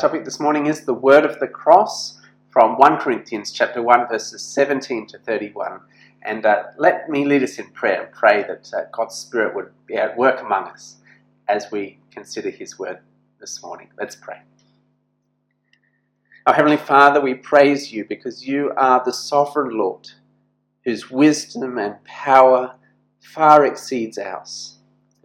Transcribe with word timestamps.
Topic 0.00 0.24
this 0.24 0.40
morning 0.40 0.66
is 0.66 0.84
the 0.84 0.92
word 0.92 1.24
of 1.24 1.38
the 1.38 1.46
cross 1.46 2.20
from 2.50 2.76
1 2.78 2.98
Corinthians 2.98 3.52
chapter 3.52 3.80
1 3.80 4.08
verses 4.08 4.42
17 4.42 5.06
to 5.06 5.18
31. 5.18 5.80
And 6.22 6.44
uh, 6.44 6.64
let 6.78 7.08
me 7.08 7.24
lead 7.24 7.44
us 7.44 7.58
in 7.60 7.70
prayer 7.70 8.02
and 8.02 8.12
pray 8.12 8.42
that 8.42 8.70
uh, 8.74 8.86
God's 8.92 9.14
Spirit 9.14 9.54
would 9.54 9.70
be 9.86 9.94
at 9.94 10.16
work 10.16 10.40
among 10.42 10.64
us 10.64 10.96
as 11.48 11.70
we 11.70 12.00
consider 12.10 12.50
His 12.50 12.76
word 12.76 12.98
this 13.38 13.62
morning. 13.62 13.88
Let's 13.96 14.16
pray. 14.16 14.40
Our 16.46 16.54
Heavenly 16.54 16.76
Father, 16.76 17.20
we 17.20 17.34
praise 17.34 17.92
you 17.92 18.04
because 18.04 18.46
you 18.46 18.72
are 18.76 19.00
the 19.04 19.12
sovereign 19.12 19.78
Lord 19.78 20.10
whose 20.84 21.08
wisdom 21.08 21.78
and 21.78 22.02
power 22.04 22.74
far 23.20 23.64
exceeds 23.64 24.18
ours. 24.18 24.78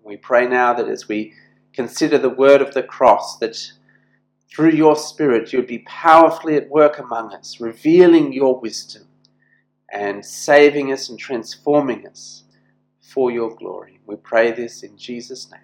We 0.04 0.16
pray 0.16 0.48
now 0.48 0.74
that 0.76 0.88
as 0.88 1.08
we 1.08 1.34
consider 1.74 2.20
the 2.20 2.30
word 2.30 2.62
of 2.62 2.74
the 2.76 2.84
cross, 2.84 3.38
that 3.40 3.72
through 4.54 4.72
your 4.72 4.96
Spirit, 4.96 5.54
you 5.54 5.60
would 5.60 5.68
be 5.68 5.80
powerfully 5.80 6.56
at 6.56 6.70
work 6.70 7.00
among 7.00 7.34
us, 7.34 7.60
revealing 7.60 8.34
your 8.34 8.60
wisdom 8.60 9.08
and 9.92 10.26
saving 10.26 10.92
us 10.92 11.10
and 11.10 11.20
transforming 11.20 12.08
us 12.08 12.44
for 13.02 13.32
your 13.32 13.56
glory. 13.56 14.00
We 14.06 14.16
pray 14.16 14.52
this 14.52 14.84
in 14.84 14.98
Jesus' 14.98 15.52
name. 15.52 15.62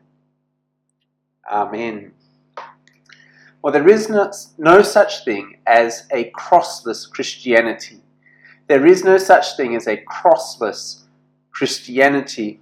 Amen. 1.52 2.14
Well, 3.62 3.74
there 3.74 3.88
is 3.88 4.10
no, 4.10 4.32
no 4.58 4.82
such 4.82 5.26
thing 5.26 5.58
as 5.66 6.08
a 6.12 6.32
crossless 6.32 7.10
Christianity. 7.10 8.02
There 8.68 8.86
is 8.86 9.04
no 9.04 9.18
such 9.18 9.58
thing 9.58 9.76
as 9.76 9.88
a 9.88 9.98
crossless 10.06 11.04
Christianity. 11.52 12.60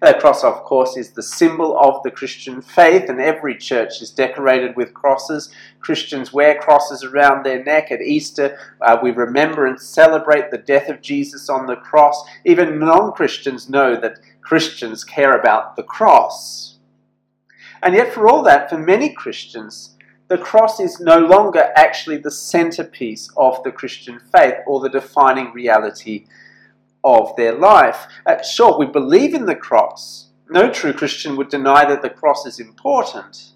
The 0.00 0.14
cross, 0.14 0.42
of 0.44 0.64
course, 0.64 0.96
is 0.96 1.10
the 1.10 1.22
symbol 1.22 1.78
of 1.78 2.02
the 2.02 2.10
Christian 2.10 2.62
faith, 2.62 3.10
and 3.10 3.20
every 3.20 3.54
church 3.54 4.00
is 4.00 4.10
decorated 4.10 4.74
with 4.74 4.94
crosses. 4.94 5.50
Christians 5.80 6.32
wear 6.32 6.58
crosses 6.58 7.04
around 7.04 7.44
their 7.44 7.62
neck. 7.62 7.90
At 7.90 8.00
Easter, 8.00 8.58
uh, 8.80 8.96
we 9.02 9.10
remember 9.10 9.66
and 9.66 9.78
celebrate 9.78 10.50
the 10.50 10.56
death 10.56 10.88
of 10.88 11.02
Jesus 11.02 11.50
on 11.50 11.66
the 11.66 11.76
cross. 11.76 12.24
Even 12.46 12.78
non 12.78 13.12
Christians 13.12 13.68
know 13.68 13.94
that 14.00 14.20
Christians 14.40 15.04
care 15.04 15.38
about 15.38 15.76
the 15.76 15.82
cross. 15.82 16.78
And 17.82 17.94
yet, 17.94 18.14
for 18.14 18.26
all 18.26 18.42
that, 18.44 18.70
for 18.70 18.78
many 18.78 19.12
Christians, 19.12 19.98
the 20.28 20.38
cross 20.38 20.80
is 20.80 20.98
no 20.98 21.18
longer 21.18 21.72
actually 21.76 22.16
the 22.16 22.30
centerpiece 22.30 23.28
of 23.36 23.62
the 23.64 23.72
Christian 23.72 24.18
faith 24.32 24.54
or 24.66 24.80
the 24.80 24.88
defining 24.88 25.52
reality 25.52 26.24
of 27.04 27.34
their 27.36 27.52
life. 27.52 28.06
Uh, 28.26 28.42
sure, 28.42 28.78
we 28.78 28.86
believe 28.86 29.34
in 29.34 29.46
the 29.46 29.54
cross. 29.54 30.28
No 30.48 30.70
true 30.70 30.92
Christian 30.92 31.36
would 31.36 31.48
deny 31.48 31.84
that 31.84 32.02
the 32.02 32.10
cross 32.10 32.46
is 32.46 32.58
important. 32.58 33.52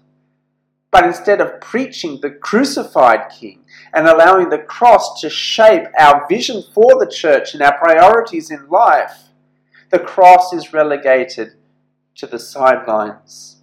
But 0.91 1.05
instead 1.05 1.41
of 1.41 1.59
preaching 1.59 2.21
the 2.21 2.31
crucified 2.31 3.29
King 3.29 3.65
and 3.93 4.07
allowing 4.07 4.49
the 4.49 4.59
cross 4.59 5.19
to 5.19 5.29
shape 5.29 5.87
our 5.99 6.25
vision 6.29 6.63
for 6.73 6.97
the 6.97 7.11
church 7.11 7.53
and 7.53 7.61
our 7.61 7.77
priorities 7.77 8.49
in 8.49 8.69
life, 8.69 9.25
the 9.89 9.99
cross 9.99 10.53
is 10.53 10.71
relegated 10.71 11.55
to 12.15 12.27
the 12.27 12.39
sidelines. 12.39 13.57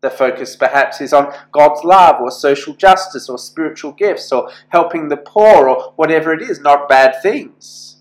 The 0.00 0.10
focus 0.10 0.56
perhaps 0.56 1.00
is 1.00 1.12
on 1.12 1.34
God's 1.52 1.84
love 1.84 2.20
or 2.20 2.30
social 2.30 2.74
justice 2.74 3.28
or 3.28 3.38
spiritual 3.38 3.92
gifts 3.92 4.32
or 4.32 4.50
helping 4.68 5.08
the 5.08 5.16
poor 5.18 5.68
or 5.68 5.92
whatever 5.96 6.32
it 6.32 6.42
is, 6.42 6.60
not 6.60 6.88
bad 6.88 7.22
things. 7.22 7.93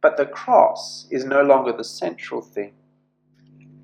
But 0.00 0.16
the 0.16 0.26
cross 0.26 1.06
is 1.10 1.24
no 1.24 1.42
longer 1.42 1.72
the 1.72 1.84
central 1.84 2.40
thing. 2.40 2.72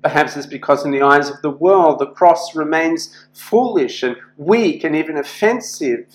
Perhaps 0.01 0.37
it's 0.37 0.45
because, 0.45 0.85
in 0.85 0.91
the 0.91 1.01
eyes 1.01 1.29
of 1.29 1.41
the 1.41 1.49
world, 1.49 1.99
the 1.99 2.11
cross 2.11 2.55
remains 2.55 3.27
foolish 3.33 4.03
and 4.03 4.15
weak 4.37 4.83
and 4.83 4.95
even 4.95 5.17
offensive. 5.17 6.05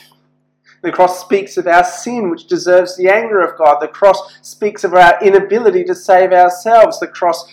The 0.82 0.92
cross 0.92 1.20
speaks 1.20 1.56
of 1.56 1.66
our 1.66 1.84
sin, 1.84 2.30
which 2.30 2.46
deserves 2.46 2.96
the 2.96 3.08
anger 3.08 3.40
of 3.40 3.58
God. 3.58 3.80
The 3.80 3.88
cross 3.88 4.38
speaks 4.42 4.84
of 4.84 4.94
our 4.94 5.20
inability 5.22 5.84
to 5.84 5.94
save 5.94 6.32
ourselves. 6.32 7.00
The 7.00 7.08
cross 7.08 7.44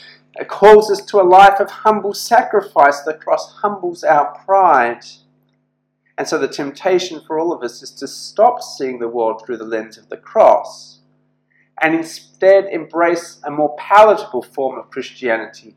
calls 0.47 0.91
us 0.91 1.03
to 1.07 1.19
a 1.19 1.24
life 1.24 1.59
of 1.59 1.69
humble 1.69 2.13
sacrifice. 2.13 3.02
The 3.02 3.16
cross 3.16 3.52
humbles 3.62 4.03
our 4.03 4.34
pride. 4.46 5.03
And 6.18 6.28
so 6.28 6.38
the 6.38 6.47
temptation 6.47 7.22
for 7.25 7.40
all 7.40 7.52
of 7.52 7.63
us 7.63 7.81
is 7.81 7.91
to 7.94 8.07
stop 8.07 8.62
seeing 8.62 9.00
the 9.00 9.09
world 9.09 9.41
through 9.44 9.57
the 9.57 9.66
lens 9.66 9.97
of 9.97 10.07
the 10.09 10.18
cross 10.18 10.97
and 11.82 11.94
instead 11.94 12.66
embrace 12.66 13.40
a 13.44 13.52
more 13.52 13.76
palatable 13.78 14.42
form 14.42 14.80
of 14.80 14.90
Christianity. 14.90 15.76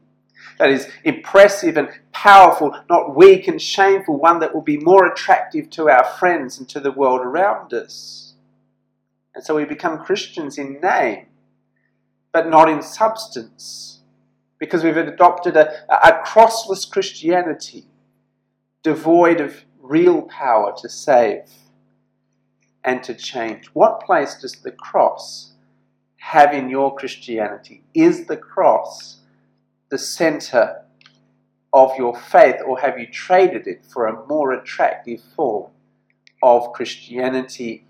That 0.59 0.71
is 0.71 0.89
impressive 1.05 1.77
and 1.77 1.89
powerful, 2.13 2.75
not 2.89 3.17
weak 3.17 3.49
and 3.49 3.61
shameful, 3.61 4.19
one 4.19 4.41
that 4.41 4.55
will 4.55 4.63
be 4.63 4.79
more 4.79 5.07
attractive 5.07 5.71
to 5.71 5.89
our 5.89 6.05
friends 6.05 6.59
and 6.59 6.69
to 6.71 6.81
the 6.81 6.93
world 6.93 7.21
around 7.21 7.73
us. 7.73 8.35
And 9.35 9.45
so 9.45 9.57
we 9.57 9.65
become 9.65 10.05
Christians 10.05 10.59
in 10.59 10.81
name, 10.81 11.27
but 12.33 12.49
not 12.49 12.69
in 12.69 12.83
substance, 12.83 14.01
because 14.59 14.83
we've 14.83 14.97
adopted 14.97 15.57
a, 15.57 15.85
a 15.89 16.23
crossless 16.25 16.91
Christianity, 16.91 17.87
devoid 18.83 19.41
of 19.41 19.65
real 19.81 20.23
power 20.23 20.75
to 20.79 20.89
save 20.89 21.45
and 22.85 23.03
to 23.03 23.15
change. 23.15 23.67
What 23.73 24.01
place 24.01 24.35
does 24.41 24.57
the 24.57 24.73
cross 24.73 25.50
have 26.21 26.53
in 26.53 26.69
your 26.69 26.95
Christianity? 26.95 27.83
Is 27.95 28.27
the 28.27 28.37
cross 28.37 29.21
the 29.89 29.99
center 29.99 30.83
of 31.73 31.93
your 31.97 32.17
faith, 32.17 32.57
or 32.67 32.79
have 32.81 32.99
you 32.99 33.07
traded 33.07 33.67
it 33.67 33.85
for 33.85 34.07
a 34.07 34.27
more 34.27 34.53
attractive 34.53 35.21
form 35.35 35.71
of 36.43 36.73
Christianity? 36.73 37.87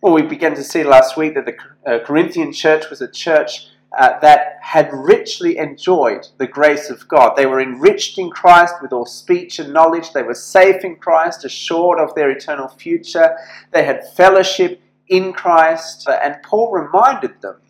Well, 0.00 0.14
we 0.14 0.22
began 0.22 0.54
to 0.54 0.64
see 0.64 0.84
last 0.84 1.16
week 1.16 1.34
that 1.34 1.46
the 1.46 1.56
uh, 1.90 2.04
Corinthian 2.04 2.52
church 2.52 2.90
was 2.90 3.00
a 3.00 3.10
church 3.10 3.68
uh, 3.98 4.18
that 4.20 4.58
had 4.62 4.90
richly 4.92 5.56
enjoyed 5.56 6.26
the 6.38 6.46
grace 6.46 6.90
of 6.90 7.08
God. 7.08 7.36
They 7.36 7.46
were 7.46 7.60
enriched 7.60 8.18
in 8.18 8.30
Christ 8.30 8.74
with 8.82 8.92
all 8.92 9.06
speech 9.06 9.58
and 9.58 9.72
knowledge. 9.72 10.12
They 10.12 10.22
were 10.22 10.34
safe 10.34 10.84
in 10.84 10.96
Christ, 10.96 11.44
assured 11.44 11.98
of 11.98 12.14
their 12.14 12.30
eternal 12.30 12.68
future. 12.68 13.36
They 13.72 13.84
had 13.84 14.12
fellowship 14.14 14.80
in 15.10 15.34
Christ. 15.34 16.08
And 16.08 16.42
Paul 16.42 16.72
reminded 16.72 17.42
them 17.42 17.60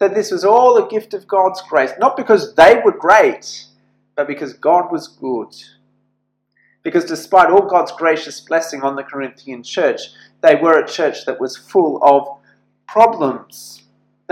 that 0.00 0.14
this 0.14 0.32
was 0.32 0.44
all 0.44 0.76
a 0.76 0.88
gift 0.88 1.14
of 1.14 1.28
God's 1.28 1.62
grace, 1.62 1.92
not 2.00 2.16
because 2.16 2.56
they 2.56 2.80
were 2.84 2.96
great, 2.96 3.66
but 4.16 4.26
because 4.26 4.52
God 4.54 4.90
was 4.90 5.06
good. 5.06 5.54
Because 6.82 7.04
despite 7.04 7.50
all 7.50 7.68
God's 7.68 7.92
gracious 7.92 8.40
blessing 8.40 8.82
on 8.82 8.96
the 8.96 9.04
Corinthian 9.04 9.62
church, 9.62 10.00
they 10.40 10.56
were 10.56 10.80
a 10.80 10.88
church 10.88 11.24
that 11.26 11.40
was 11.40 11.56
full 11.56 12.02
of 12.02 12.40
problems. 12.88 13.81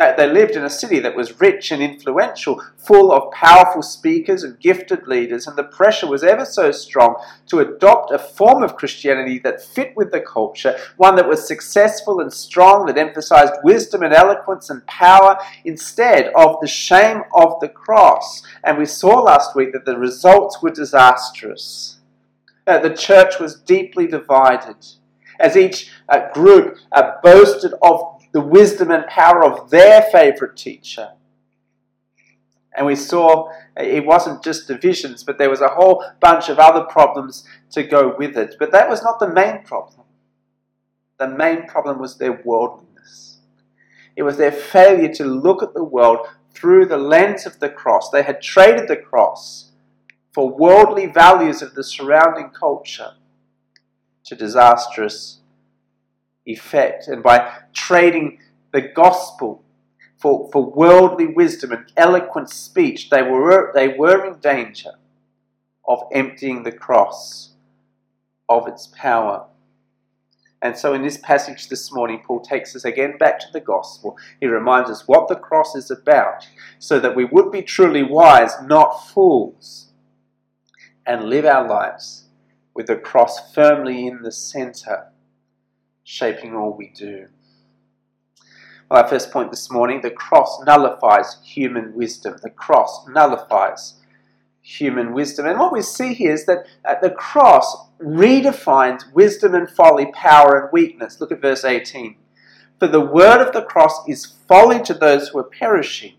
They 0.01 0.27
lived 0.27 0.57
in 0.57 0.65
a 0.65 0.71
city 0.71 0.99
that 1.01 1.15
was 1.15 1.43
rich 1.43 1.71
and 1.71 1.83
influential, 1.83 2.63
full 2.79 3.13
of 3.13 3.31
powerful 3.33 3.83
speakers 3.83 4.43
and 4.43 4.59
gifted 4.59 5.07
leaders, 5.07 5.47
and 5.47 5.59
the 5.59 5.65
pressure 5.65 6.07
was 6.07 6.25
ever 6.25 6.47
so 6.47 6.71
strong 6.71 7.23
to 7.49 7.59
adopt 7.59 8.11
a 8.11 8.19
form 8.19 8.63
of 8.63 8.77
Christianity 8.77 9.39
that 9.41 9.63
fit 9.63 9.95
with 9.97 10.11
the 10.11 10.23
culture, 10.23 10.79
one 10.97 11.17
that 11.17 11.29
was 11.29 11.47
successful 11.47 12.21
and 12.21 12.33
strong, 12.33 12.87
that 12.87 12.97
emphasized 12.97 13.53
wisdom 13.63 14.03
and 14.03 14.15
eloquence 14.15 14.71
and 14.71 14.87
power 14.87 15.39
instead 15.67 16.33
of 16.35 16.57
the 16.63 16.69
shame 16.69 17.23
of 17.35 17.61
the 17.61 17.69
cross. 17.69 18.43
And 18.65 18.79
we 18.79 18.87
saw 18.87 19.21
last 19.21 19.55
week 19.55 19.75
that 19.75 19.85
the 19.85 19.99
results 19.99 20.63
were 20.63 20.71
disastrous. 20.71 21.99
Uh, 22.67 22.79
the 22.79 22.97
church 22.97 23.39
was 23.39 23.61
deeply 23.61 24.07
divided 24.07 24.77
as 25.41 25.57
each 25.57 25.91
uh, 26.09 26.31
group 26.33 26.79
uh, 26.93 27.13
boasted 27.23 27.73
of 27.83 28.10
the 28.33 28.41
wisdom 28.41 28.91
and 28.91 29.07
power 29.07 29.45
of 29.45 29.71
their 29.71 30.03
favorite 30.03 30.57
teacher. 30.57 31.11
And 32.77 32.87
we 32.87 32.95
saw 32.95 33.51
it 33.77 34.07
wasn't 34.07 34.45
just 34.45 34.69
divisions, 34.69 35.25
but 35.25 35.39
there 35.39 35.51
was 35.51 35.61
a 35.61 35.69
whole 35.69 36.05
bunch 36.21 36.49
of 36.49 36.59
other 36.59 36.85
problems 36.85 37.45
to 37.73 37.83
go 37.83 38.15
with 38.17 38.37
it. 38.37 38.55
But 38.59 38.73
that 38.73 38.89
was 38.89 39.03
not 39.03 39.19
the 39.19 39.29
main 39.29 39.65
problem. 39.65 40.07
The 41.19 41.29
main 41.29 41.67
problem 41.67 41.99
was 41.99 42.17
their 42.17 42.41
worldliness. 42.45 43.39
It 44.17 44.23
was 44.23 44.37
their 44.37 44.53
failure 44.53 45.13
to 45.15 45.25
look 45.25 45.63
at 45.63 45.75
the 45.75 45.85
world 45.85 46.27
through 46.55 46.87
the 46.87 46.99
lens 46.99 47.47
of 47.47 47.59
the 47.59 47.69
cross. 47.69 48.11
They 48.11 48.23
had 48.23 48.41
traded 48.41 48.89
the 48.89 48.97
cross 48.97 49.73
for 50.33 50.49
worldly 50.49 51.07
values 51.07 51.63
of 51.63 51.75
the 51.75 51.85
surrounding 51.85 52.51
culture 52.51 53.15
to 54.25 54.37
disastrous 54.37 55.40
effect. 56.47 57.09
And 57.09 57.23
by 57.23 57.53
trading 57.73 58.39
the 58.73 58.83
gospel 58.83 59.65
for, 60.19 60.51
for 60.53 60.71
worldly 60.71 61.27
wisdom 61.27 61.73
and 61.73 61.91
eloquent 61.97 62.51
speech, 62.51 63.11
they 63.11 63.23
were, 63.23 63.73
they 63.75 63.89
were 63.89 64.27
in 64.27 64.41
danger 64.41 64.93
of 65.89 66.01
emptying 66.13 66.63
the 66.63 66.73
cross 66.73 67.55
of 68.49 68.69
its 68.69 68.89
power. 68.97 69.47
And 70.63 70.77
so, 70.77 70.93
in 70.93 71.03
this 71.03 71.17
passage 71.17 71.69
this 71.69 71.91
morning, 71.91 72.23
Paul 72.27 72.41
takes 72.41 72.77
us 72.77 72.85
again 72.85 73.17
back 73.19 73.39
to 73.41 73.47
the 73.53 73.61
gospel. 73.61 74.19
He 74.41 74.47
reminds 74.47 74.91
us 74.91 75.09
what 75.09 75.27
the 75.27 75.37
cross 75.37 75.75
is 75.75 75.91
about, 75.91 76.47
so 76.79 77.01
that 77.01 77.17
we 77.17 77.25
would 77.25 77.51
be 77.51 77.63
truly 77.63 78.03
wise, 78.03 78.53
not 78.65 79.09
fools, 79.09 79.93
and 81.07 81.25
live 81.25 81.47
our 81.47 81.67
lives 81.67 82.27
with 82.75 82.87
the 82.87 82.97
cross 82.97 83.55
firmly 83.55 84.07
in 84.07 84.21
the 84.23 84.33
centre, 84.33 85.10
shaping 86.11 86.57
all 86.57 86.73
we 86.77 86.89
do. 86.89 87.29
Well, 88.91 89.01
our 89.01 89.09
first 89.09 89.31
point 89.31 89.53
this 89.53 89.71
morning 89.71 90.01
the 90.01 90.11
cross 90.11 90.61
nullifies 90.67 91.39
human 91.45 91.95
wisdom. 91.95 92.37
The 92.43 92.51
cross 92.51 93.07
nullifies 93.09 93.95
human 94.61 95.13
wisdom. 95.13 95.47
And 95.47 95.61
what 95.61 95.73
we 95.73 95.83
see 95.83 96.13
here 96.13 96.33
is 96.33 96.47
that 96.47 96.67
the 97.01 97.11
cross 97.11 97.87
redefines 98.03 99.13
wisdom 99.13 99.55
and 99.55 99.71
folly, 99.71 100.11
power 100.13 100.61
and 100.61 100.73
weakness. 100.73 101.21
Look 101.21 101.31
at 101.31 101.41
verse 101.41 101.65
18. 101.65 102.17
For 102.81 102.89
the 102.89 103.01
word 103.01 103.41
of 103.41 103.53
the 103.53 103.63
cross 103.63 104.09
is 104.09 104.27
folly 104.49 104.83
to 104.83 104.95
those 104.95 105.29
who 105.29 105.39
are 105.39 105.45
perishing, 105.45 106.15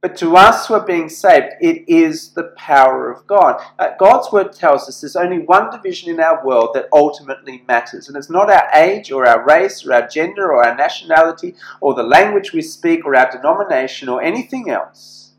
but 0.00 0.16
to 0.18 0.36
us 0.36 0.66
who 0.66 0.74
are 0.74 0.86
being 0.86 1.08
saved, 1.08 1.54
it 1.60 1.88
is 1.88 2.30
the 2.30 2.52
power 2.56 3.10
of 3.10 3.26
God. 3.26 3.60
Uh, 3.78 3.90
God's 3.98 4.30
word 4.30 4.52
tells 4.52 4.88
us 4.88 5.00
there's 5.00 5.16
only 5.16 5.40
one 5.40 5.70
division 5.70 6.08
in 6.08 6.20
our 6.20 6.44
world 6.46 6.70
that 6.74 6.88
ultimately 6.92 7.64
matters, 7.66 8.06
and 8.06 8.16
it's 8.16 8.30
not 8.30 8.48
our 8.48 8.68
age 8.74 9.10
or 9.10 9.26
our 9.26 9.44
race 9.44 9.84
or 9.84 9.92
our 9.92 10.06
gender 10.06 10.52
or 10.52 10.64
our 10.64 10.76
nationality 10.76 11.56
or 11.80 11.94
the 11.94 12.04
language 12.04 12.52
we 12.52 12.62
speak 12.62 13.04
or 13.04 13.16
our 13.16 13.28
denomination 13.28 14.08
or 14.08 14.22
anything 14.22 14.70
else. 14.70 15.32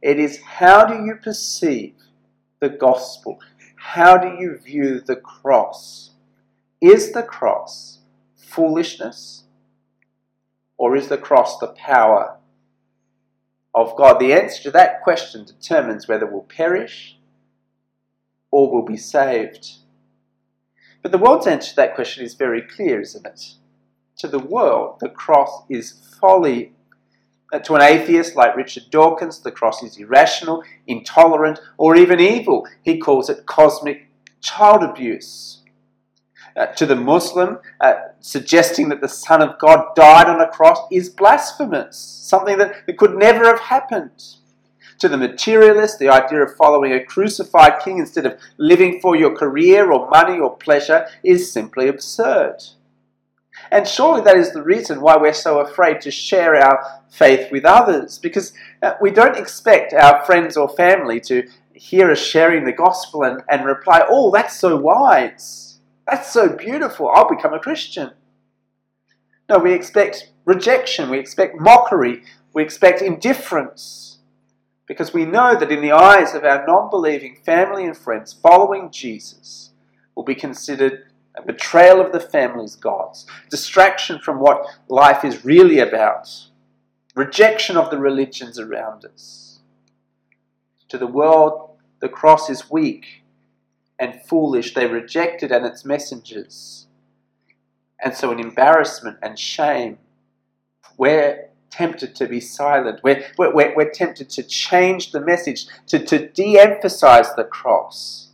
It 0.00 0.18
is 0.18 0.40
how 0.40 0.86
do 0.86 1.04
you 1.04 1.16
perceive 1.16 1.94
the 2.60 2.70
gospel? 2.70 3.38
How 3.76 4.16
do 4.16 4.28
you 4.28 4.56
view 4.56 5.00
the 5.00 5.16
cross? 5.16 6.12
Is 6.80 7.12
the 7.12 7.22
cross 7.22 7.98
foolishness? 8.34 9.44
Or 10.78 10.96
is 10.96 11.08
the 11.08 11.18
cross 11.18 11.58
the 11.58 11.74
power 11.76 12.38
of 13.74 13.96
God? 13.96 14.18
The 14.18 14.32
answer 14.32 14.62
to 14.64 14.70
that 14.72 15.02
question 15.02 15.44
determines 15.44 16.08
whether 16.08 16.26
we'll 16.26 16.42
perish 16.42 17.16
or 18.50 18.70
we'll 18.70 18.84
be 18.84 18.96
saved. 18.96 19.72
But 21.02 21.12
the 21.12 21.18
world's 21.18 21.46
answer 21.46 21.70
to 21.70 21.76
that 21.76 21.94
question 21.94 22.24
is 22.24 22.34
very 22.34 22.62
clear, 22.62 23.00
isn't 23.00 23.26
it? 23.26 23.54
To 24.18 24.28
the 24.28 24.38
world, 24.38 24.98
the 25.00 25.08
cross 25.08 25.62
is 25.70 25.92
folly. 26.20 26.74
Uh, 27.52 27.58
to 27.60 27.74
an 27.74 27.82
atheist 27.82 28.36
like 28.36 28.54
Richard 28.54 28.90
Dawkins, 28.90 29.40
the 29.40 29.50
cross 29.50 29.82
is 29.82 29.96
irrational, 29.96 30.62
intolerant, 30.86 31.58
or 31.78 31.96
even 31.96 32.20
evil. 32.20 32.68
He 32.82 32.98
calls 32.98 33.30
it 33.30 33.46
cosmic 33.46 34.08
child 34.40 34.82
abuse. 34.82 35.59
Uh, 36.56 36.66
to 36.66 36.84
the 36.84 36.96
Muslim, 36.96 37.58
uh, 37.80 37.94
suggesting 38.20 38.88
that 38.88 39.00
the 39.00 39.08
Son 39.08 39.40
of 39.40 39.58
God 39.60 39.94
died 39.94 40.26
on 40.26 40.40
a 40.40 40.48
cross 40.48 40.78
is 40.90 41.08
blasphemous, 41.08 41.96
something 41.96 42.58
that, 42.58 42.86
that 42.86 42.98
could 42.98 43.16
never 43.16 43.44
have 43.44 43.60
happened. 43.60 44.36
To 44.98 45.08
the 45.08 45.16
materialist, 45.16 45.98
the 45.98 46.08
idea 46.08 46.42
of 46.42 46.56
following 46.56 46.92
a 46.92 47.04
crucified 47.04 47.80
king 47.82 47.98
instead 47.98 48.26
of 48.26 48.38
living 48.58 49.00
for 49.00 49.16
your 49.16 49.34
career 49.34 49.92
or 49.92 50.10
money 50.10 50.38
or 50.38 50.56
pleasure 50.56 51.06
is 51.22 51.50
simply 51.52 51.88
absurd. 51.88 52.56
And 53.70 53.86
surely 53.86 54.22
that 54.22 54.36
is 54.36 54.52
the 54.52 54.62
reason 54.62 55.00
why 55.00 55.16
we're 55.16 55.32
so 55.32 55.60
afraid 55.60 56.00
to 56.02 56.10
share 56.10 56.56
our 56.56 57.02
faith 57.08 57.50
with 57.52 57.64
others, 57.64 58.18
because 58.18 58.52
uh, 58.82 58.94
we 59.00 59.10
don't 59.10 59.36
expect 59.36 59.92
our 59.92 60.24
friends 60.24 60.56
or 60.56 60.68
family 60.68 61.20
to 61.20 61.48
hear 61.72 62.10
us 62.10 62.18
sharing 62.18 62.64
the 62.64 62.72
gospel 62.72 63.22
and, 63.22 63.42
and 63.48 63.64
reply, 63.64 64.04
Oh, 64.08 64.30
that's 64.30 64.58
so 64.58 64.76
wise. 64.76 65.69
That's 66.06 66.32
so 66.32 66.48
beautiful. 66.48 67.08
I'll 67.08 67.28
become 67.28 67.54
a 67.54 67.60
Christian. 67.60 68.12
No, 69.48 69.58
we 69.58 69.72
expect 69.72 70.32
rejection, 70.44 71.10
we 71.10 71.18
expect 71.18 71.60
mockery, 71.60 72.22
we 72.54 72.62
expect 72.62 73.02
indifference. 73.02 74.18
Because 74.86 75.12
we 75.12 75.24
know 75.24 75.58
that 75.58 75.70
in 75.70 75.82
the 75.82 75.92
eyes 75.92 76.34
of 76.34 76.44
our 76.44 76.66
non 76.66 76.90
believing 76.90 77.36
family 77.44 77.84
and 77.84 77.96
friends, 77.96 78.32
following 78.32 78.90
Jesus 78.90 79.70
will 80.14 80.24
be 80.24 80.34
considered 80.34 81.04
a 81.36 81.42
betrayal 81.42 82.00
of 82.00 82.12
the 82.12 82.20
family's 82.20 82.74
gods, 82.74 83.24
distraction 83.50 84.18
from 84.18 84.40
what 84.40 84.66
life 84.88 85.24
is 85.24 85.44
really 85.44 85.78
about, 85.78 86.28
rejection 87.14 87.76
of 87.76 87.90
the 87.90 87.98
religions 87.98 88.58
around 88.58 89.04
us. 89.04 89.60
To 90.88 90.98
the 90.98 91.06
world, 91.06 91.76
the 92.00 92.08
cross 92.08 92.50
is 92.50 92.70
weak 92.70 93.19
and 94.00 94.20
foolish. 94.22 94.74
They 94.74 94.86
reject 94.86 95.44
it 95.44 95.52
and 95.52 95.64
its 95.64 95.84
messengers. 95.84 96.86
And 98.02 98.14
so, 98.14 98.32
in 98.32 98.40
embarrassment 98.40 99.18
and 99.22 99.38
shame, 99.38 99.98
we're 100.96 101.50
tempted 101.70 102.16
to 102.16 102.26
be 102.26 102.40
silent. 102.40 103.00
We're, 103.04 103.24
we're, 103.38 103.74
we're 103.76 103.90
tempted 103.90 104.30
to 104.30 104.42
change 104.42 105.12
the 105.12 105.20
message, 105.20 105.66
to, 105.88 106.04
to 106.06 106.28
de 106.28 106.58
emphasize 106.58 107.34
the 107.36 107.44
cross, 107.44 108.30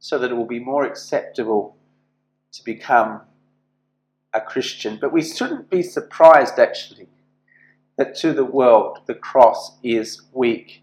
so 0.00 0.18
that 0.18 0.30
it 0.30 0.34
will 0.34 0.46
be 0.46 0.58
more 0.58 0.84
acceptable 0.84 1.76
to 2.52 2.64
become 2.64 3.20
a 4.32 4.40
Christian. 4.40 4.98
But 5.00 5.12
we 5.12 5.22
shouldn't 5.22 5.70
be 5.70 5.82
surprised, 5.82 6.58
actually, 6.58 7.08
that 7.98 8.14
to 8.16 8.32
the 8.32 8.44
world 8.44 9.00
the 9.06 9.14
cross 9.14 9.78
is 9.82 10.22
weak 10.32 10.82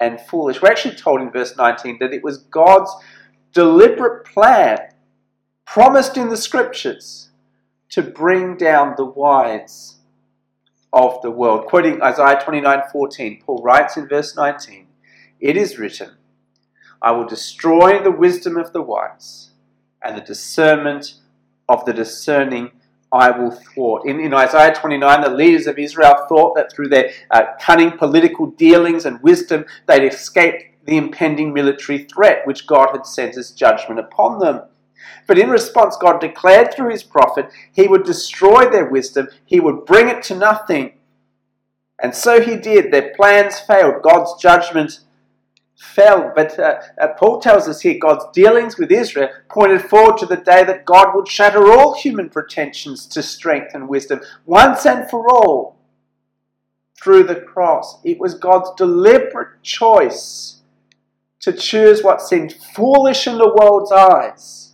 and 0.00 0.20
foolish. 0.20 0.60
We're 0.60 0.70
actually 0.70 0.96
told 0.96 1.20
in 1.20 1.30
verse 1.30 1.56
19 1.56 1.98
that 2.00 2.12
it 2.12 2.24
was 2.24 2.38
God's 2.38 2.90
deliberate 3.52 4.24
plan, 4.24 4.78
promised 5.66 6.16
in 6.16 6.28
the 6.28 6.36
scriptures, 6.36 7.30
to 7.90 8.02
bring 8.02 8.56
down 8.56 8.94
the 8.96 9.04
wise 9.04 9.96
of 10.92 11.20
the 11.22 11.30
world. 11.30 11.66
Quoting 11.66 12.02
Isaiah 12.02 12.40
29:14, 12.42 13.42
Paul 13.44 13.62
writes 13.62 13.96
in 13.96 14.08
verse 14.08 14.36
19, 14.36 14.86
"It 15.40 15.56
is 15.56 15.78
written, 15.78 16.16
I 17.00 17.10
will 17.12 17.26
destroy 17.26 18.02
the 18.02 18.10
wisdom 18.10 18.56
of 18.56 18.72
the 18.72 18.82
wise, 18.82 19.50
and 20.02 20.16
the 20.16 20.20
discernment 20.20 21.14
of 21.68 21.84
the 21.84 21.92
discerning 21.92 22.70
I 23.12 23.30
will 23.30 23.50
thwart. 23.50 24.06
In, 24.06 24.20
in 24.20 24.32
Isaiah 24.32 24.74
29, 24.74 25.20
the 25.20 25.30
leaders 25.30 25.66
of 25.66 25.78
Israel 25.78 26.26
thought 26.28 26.54
that 26.56 26.72
through 26.72 26.88
their 26.88 27.10
uh, 27.30 27.42
cunning 27.60 27.92
political 27.92 28.46
dealings 28.46 29.04
and 29.04 29.22
wisdom, 29.22 29.66
they'd 29.86 30.06
escaped 30.06 30.64
the 30.84 30.96
impending 30.96 31.52
military 31.52 32.04
threat 32.04 32.46
which 32.46 32.66
God 32.66 32.90
had 32.92 33.06
sent 33.06 33.36
as 33.36 33.50
judgment 33.50 34.00
upon 34.00 34.38
them. 34.38 34.62
But 35.26 35.38
in 35.38 35.50
response, 35.50 35.96
God 35.96 36.20
declared 36.20 36.72
through 36.72 36.90
his 36.90 37.02
prophet 37.02 37.50
he 37.72 37.88
would 37.88 38.04
destroy 38.04 38.68
their 38.68 38.86
wisdom, 38.86 39.28
he 39.44 39.60
would 39.60 39.84
bring 39.84 40.08
it 40.08 40.22
to 40.24 40.34
nothing. 40.36 40.94
And 42.02 42.14
so 42.14 42.40
he 42.40 42.56
did. 42.56 42.90
Their 42.90 43.14
plans 43.14 43.60
failed. 43.60 44.02
God's 44.02 44.40
judgment 44.40 45.00
fell. 45.76 46.32
But 46.34 46.58
uh, 46.58 46.80
uh, 47.00 47.08
Paul 47.18 47.40
tells 47.40 47.68
us 47.68 47.80
here 47.80 47.98
God's 48.00 48.24
dealings 48.32 48.78
with 48.78 48.90
Israel 48.90 49.28
pointed 49.48 49.82
forward 49.82 50.18
to 50.18 50.26
the 50.26 50.36
day 50.36 50.64
that 50.64 50.84
God 50.84 51.14
would 51.14 51.28
shatter 51.28 51.70
all 51.70 51.94
human 51.94 52.28
pretensions 52.28 53.06
to 53.06 53.22
strength 53.22 53.74
and 53.74 53.88
wisdom 53.88 54.20
once 54.46 54.86
and 54.86 55.08
for 55.10 55.28
all 55.28 55.76
through 57.00 57.24
the 57.24 57.40
cross. 57.40 57.98
It 58.04 58.18
was 58.18 58.34
God's 58.34 58.70
deliberate 58.76 59.62
choice 59.62 60.61
to 61.42 61.52
choose 61.52 62.02
what 62.02 62.22
seemed 62.22 62.52
foolish 62.74 63.26
in 63.26 63.36
the 63.36 63.54
world's 63.60 63.92
eyes 63.92 64.72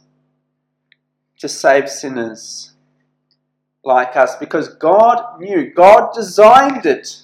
to 1.39 1.49
save 1.49 1.89
sinners 1.89 2.73
like 3.85 4.17
us 4.17 4.37
because 4.37 4.75
God 4.75 5.41
knew, 5.41 5.73
God 5.73 6.13
designed 6.15 6.85
it 6.85 7.23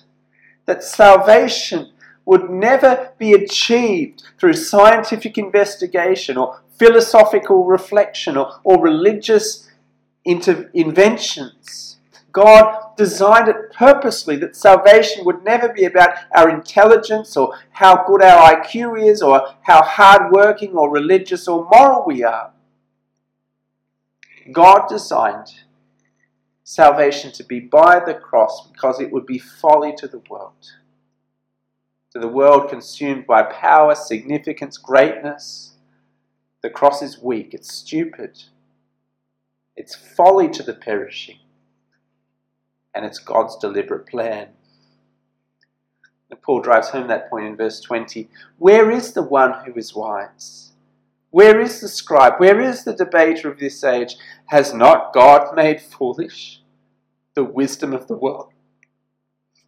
that 0.67 0.83
salvation 0.83 1.93
would 2.25 2.49
never 2.49 3.11
be 3.19 3.35
achieved 3.35 4.23
through 4.39 4.55
scientific 4.55 5.37
investigation 5.37 6.39
or 6.39 6.63
philosophical 6.79 7.65
reflection 7.65 8.37
or, 8.37 8.61
or 8.65 8.81
religious 8.81 9.71
inventions. 10.25 11.94
God 12.35 12.97
designed 12.97 13.49
it 13.49 13.73
purposely 13.73 14.37
that 14.37 14.55
salvation 14.55 15.25
would 15.25 15.43
never 15.43 15.71
be 15.73 15.85
about 15.85 16.11
our 16.37 16.51
intelligence 16.51 17.35
or 17.37 17.57
how 17.71 18.05
good 18.07 18.23
our 18.23 18.57
IQ 18.57 19.03
is 19.03 19.23
or 19.23 19.55
how 19.63 19.83
hardworking 19.83 20.73
or 20.73 20.91
religious 20.91 21.49
or 21.49 21.67
moral 21.73 22.05
we 22.07 22.23
are. 22.23 22.53
God 24.53 24.89
designed 24.89 25.55
salvation 26.65 27.33
to 27.33 27.45
be 27.45 27.61
by 27.61 28.03
the 28.05 28.15
cross 28.15 28.69
because 28.69 29.01
it 29.01 29.11
would 29.11 29.25
be 29.25 29.39
folly 29.39 29.95
to 29.97 30.07
the 30.07 30.21
world 30.29 30.73
to 32.15 32.21
the 32.21 32.29
world 32.29 32.71
consumed 32.71 33.27
by 33.27 33.43
power, 33.43 33.93
significance, 33.95 34.79
greatness. 34.79 35.73
The 36.63 36.71
cross 36.71 37.03
is 37.03 37.21
weak, 37.21 37.53
it's 37.53 37.75
stupid, 37.75 38.45
it's 39.77 39.97
folly 39.97 40.49
to 40.51 40.63
the 40.63 40.75
perishing, 40.75 41.39
and 42.95 43.05
it's 43.05 43.19
God's 43.19 43.57
deliberate 43.57 44.07
plan. 44.07 44.49
And 46.31 46.41
Paul 46.43 46.61
drives 46.61 46.89
home 46.89 47.09
that 47.09 47.29
point 47.29 47.47
in 47.47 47.57
verse 47.57 47.81
20. 47.81 48.29
Where 48.59 48.91
is 48.91 49.13
the 49.13 49.23
one 49.23 49.65
who 49.65 49.75
is 49.75 49.95
wise? 49.95 50.73
Where 51.31 51.61
is 51.61 51.81
the 51.81 51.89
scribe? 51.89 52.35
Where 52.39 52.61
is 52.61 52.85
the 52.85 52.95
debater 52.95 53.49
of 53.49 53.59
this 53.59 53.83
age? 53.83 54.17
Has 54.47 54.73
not 54.73 55.13
God 55.13 55.55
made 55.57 55.81
foolish 55.81 56.61
the 57.35 57.45
wisdom 57.45 57.93
of 57.93 58.07
the 58.07 58.17
world? 58.17 58.53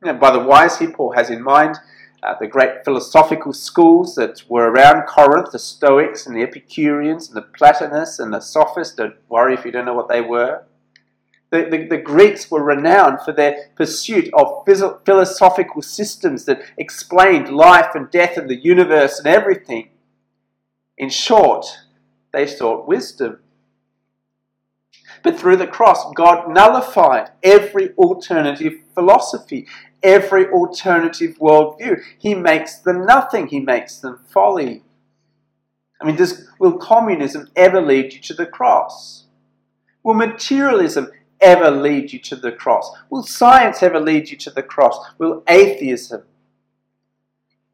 And 0.03 0.21
by 0.21 0.31
the 0.31 0.39
wise, 0.39 0.79
he 0.79 0.87
Paul 0.87 1.13
has 1.13 1.31
in 1.31 1.43
mind 1.43 1.77
uh, 2.23 2.35
the 2.39 2.47
great 2.47 2.85
philosophical 2.85 3.53
schools 3.53 4.15
that 4.15 4.43
were 4.49 4.71
around 4.71 5.07
Corinth, 5.07 5.51
the 5.53 5.59
Stoics 5.59 6.27
and 6.27 6.37
the 6.37 6.43
Epicureans 6.43 7.29
and 7.29 7.37
the 7.37 7.43
Platonists 7.43 8.19
and 8.19 8.33
the 8.33 8.41
Sophists. 8.41 8.95
Don't 8.95 9.17
worry 9.29 9.55
if 9.55 9.65
you 9.65 9.73
don't 9.73 9.87
know 9.87 9.95
what 9.95 10.09
they 10.09 10.21
were. 10.21 10.63
The, 11.51 11.69
the, 11.71 11.87
the, 11.87 11.99
Greeks 11.99 12.51
were 12.51 12.63
renowned 12.63 13.21
for 13.25 13.33
their 13.33 13.71
pursuit 13.77 14.29
of 14.35 14.65
philosophical 14.67 15.81
systems 15.81 16.45
that 16.47 16.61
explained 16.77 17.49
life 17.49 17.95
and 17.95 18.11
death 18.11 18.37
and 18.37 18.51
the 18.51 18.57
universe 18.57 19.19
and 19.19 19.29
everything. 19.29 19.91
In 20.99 21.09
short, 21.09 21.67
they 22.33 22.47
sought 22.47 22.89
wisdom. 22.89 23.39
But 25.23 25.39
through 25.39 25.57
the 25.57 25.67
cross, 25.67 26.13
God 26.15 26.51
nullified 26.53 27.31
every 27.43 27.95
alternative 27.95 28.75
philosophy, 28.95 29.67
every 30.03 30.49
alternative 30.49 31.37
worldview. 31.39 32.01
He 32.19 32.35
makes 32.35 32.79
them 32.79 33.07
nothing, 33.07 33.47
He 33.47 33.61
makes 33.61 33.99
them 33.99 34.21
folly. 34.29 34.83
I 36.01 36.07
mean, 36.07 36.17
does, 36.17 36.49
will 36.59 36.77
communism 36.77 37.49
ever 37.57 37.81
lead 37.81 38.13
you 38.13 38.21
to 38.21 38.35
the 38.35 38.47
cross? 38.47 39.25
Will 40.03 40.15
materialism 40.15 41.11
ever 41.41 41.71
lead 41.71 42.13
you 42.13 42.19
to 42.21 42.37
the 42.37 42.53
cross? 42.53 42.91
Will 43.11 43.23
science 43.23 43.83
ever 43.83 44.01
lead 44.01 44.31
you 44.31 44.37
to 44.39 44.51
the 44.51 44.63
cross? 44.63 44.99
Will 45.19 45.43
atheism 45.49 46.25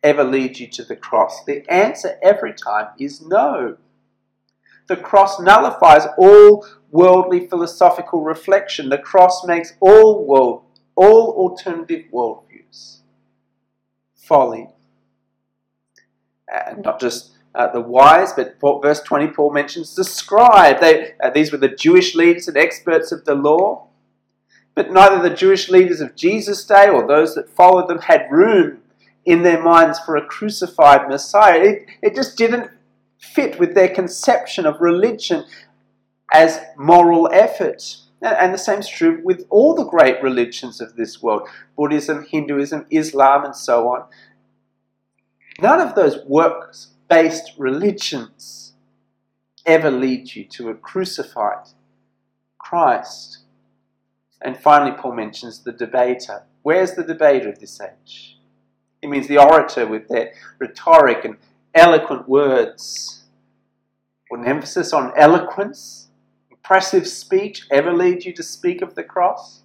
ever 0.03 0.25
lead 0.25 0.59
you 0.59 0.67
to 0.69 0.85
the 0.85 0.97
cross? 0.97 1.45
The 1.45 1.69
answer 1.71 2.19
every 2.23 2.55
time 2.55 2.89
is 2.99 3.21
no. 3.21 3.77
The 4.89 4.97
cross 4.97 5.41
nullifies 5.41 6.07
all 6.19 6.67
worldly 6.91 7.47
philosophical 7.47 8.23
reflection. 8.23 8.89
The 8.89 8.99
cross 8.99 9.47
makes 9.47 9.75
all 9.81 10.27
world, 10.27 10.65
all 10.97 11.33
alternative 11.33 12.05
worldviews 12.13 13.03
folly. 14.33 14.69
And 16.49 16.83
not 16.83 17.01
just 17.01 17.32
uh, 17.55 17.71
the 17.71 17.81
wise, 17.81 18.33
but 18.33 18.57
verse 18.83 19.01
20, 19.01 19.29
Paul 19.29 19.53
mentions 19.53 19.95
the 19.95 20.05
scribe. 20.05 20.81
They, 20.81 21.13
uh, 21.23 21.31
these 21.31 21.53
were 21.53 21.59
the 21.59 21.69
Jewish 21.69 22.15
leaders 22.15 22.49
and 22.49 22.57
experts 22.57 23.13
of 23.13 23.25
the 23.25 23.35
law. 23.35 23.89
But 24.75 24.91
neither 24.91 25.21
the 25.21 25.35
Jewish 25.35 25.69
leaders 25.69 26.01
of 26.01 26.17
Jesus' 26.17 26.65
day 26.65 26.89
or 26.89 27.07
those 27.07 27.35
that 27.35 27.51
followed 27.51 27.89
them 27.89 27.99
had 27.99 28.31
room 28.31 28.79
in 29.27 29.43
their 29.43 29.63
minds 29.63 29.99
for 30.01 30.17
a 30.17 30.25
crucified 30.25 31.09
Messiah. 31.09 31.61
It, 31.61 31.87
it 32.01 32.15
just 32.15 32.39
didn't 32.39 32.71
fit 33.19 33.59
with 33.59 33.75
their 33.75 33.89
conception 33.89 34.65
of 34.65 34.81
religion 34.81 35.45
as 36.33 36.61
moral 36.77 37.29
effort. 37.33 37.97
And 38.23 38.55
the 38.55 38.59
same 38.59 38.79
is 38.79 38.89
true 38.89 39.21
with 39.23 39.45
all 39.51 39.75
the 39.75 39.85
great 39.85 40.23
religions 40.23 40.81
of 40.81 40.97
this 40.97 41.23
world 41.23 41.49
Buddhism, 41.77 42.25
Hinduism, 42.29 42.87
Islam, 42.91 43.45
and 43.45 43.55
so 43.55 43.89
on. 43.89 44.05
None 45.61 45.81
of 45.81 45.95
those 45.95 46.25
works 46.25 46.92
based 47.13 47.53
religions 47.59 48.73
ever 49.67 49.91
lead 49.91 50.35
you 50.35 50.47
to 50.47 50.71
a 50.71 50.75
crucified 50.75 51.67
Christ. 52.57 53.41
And 54.41 54.57
finally, 54.57 54.97
Paul 54.99 55.17
mentions 55.17 55.63
the 55.63 55.73
debater. 55.73 56.45
Where's 56.63 56.95
the 56.95 57.05
debater 57.05 57.51
of 57.51 57.59
this 57.59 57.79
age? 57.83 58.39
It 59.03 59.11
means 59.11 59.29
the 59.29 59.37
orator 59.37 59.87
with 59.87 60.09
their 60.09 60.33
rhetoric 60.59 61.27
and 61.27 61.37
eloquent 61.75 62.31
words. 62.31 63.25
Would 64.31 64.41
an 64.41 64.47
emphasis 64.49 64.95
on 64.95 65.13
eloquence, 65.15 66.09
impressive 66.51 67.07
speech 67.07 67.67
ever 67.71 67.93
lead 67.93 68.25
you 68.25 68.33
to 68.33 68.43
speak 68.43 68.81
of 68.81 68.95
the 68.95 69.05
cross? 69.05 69.65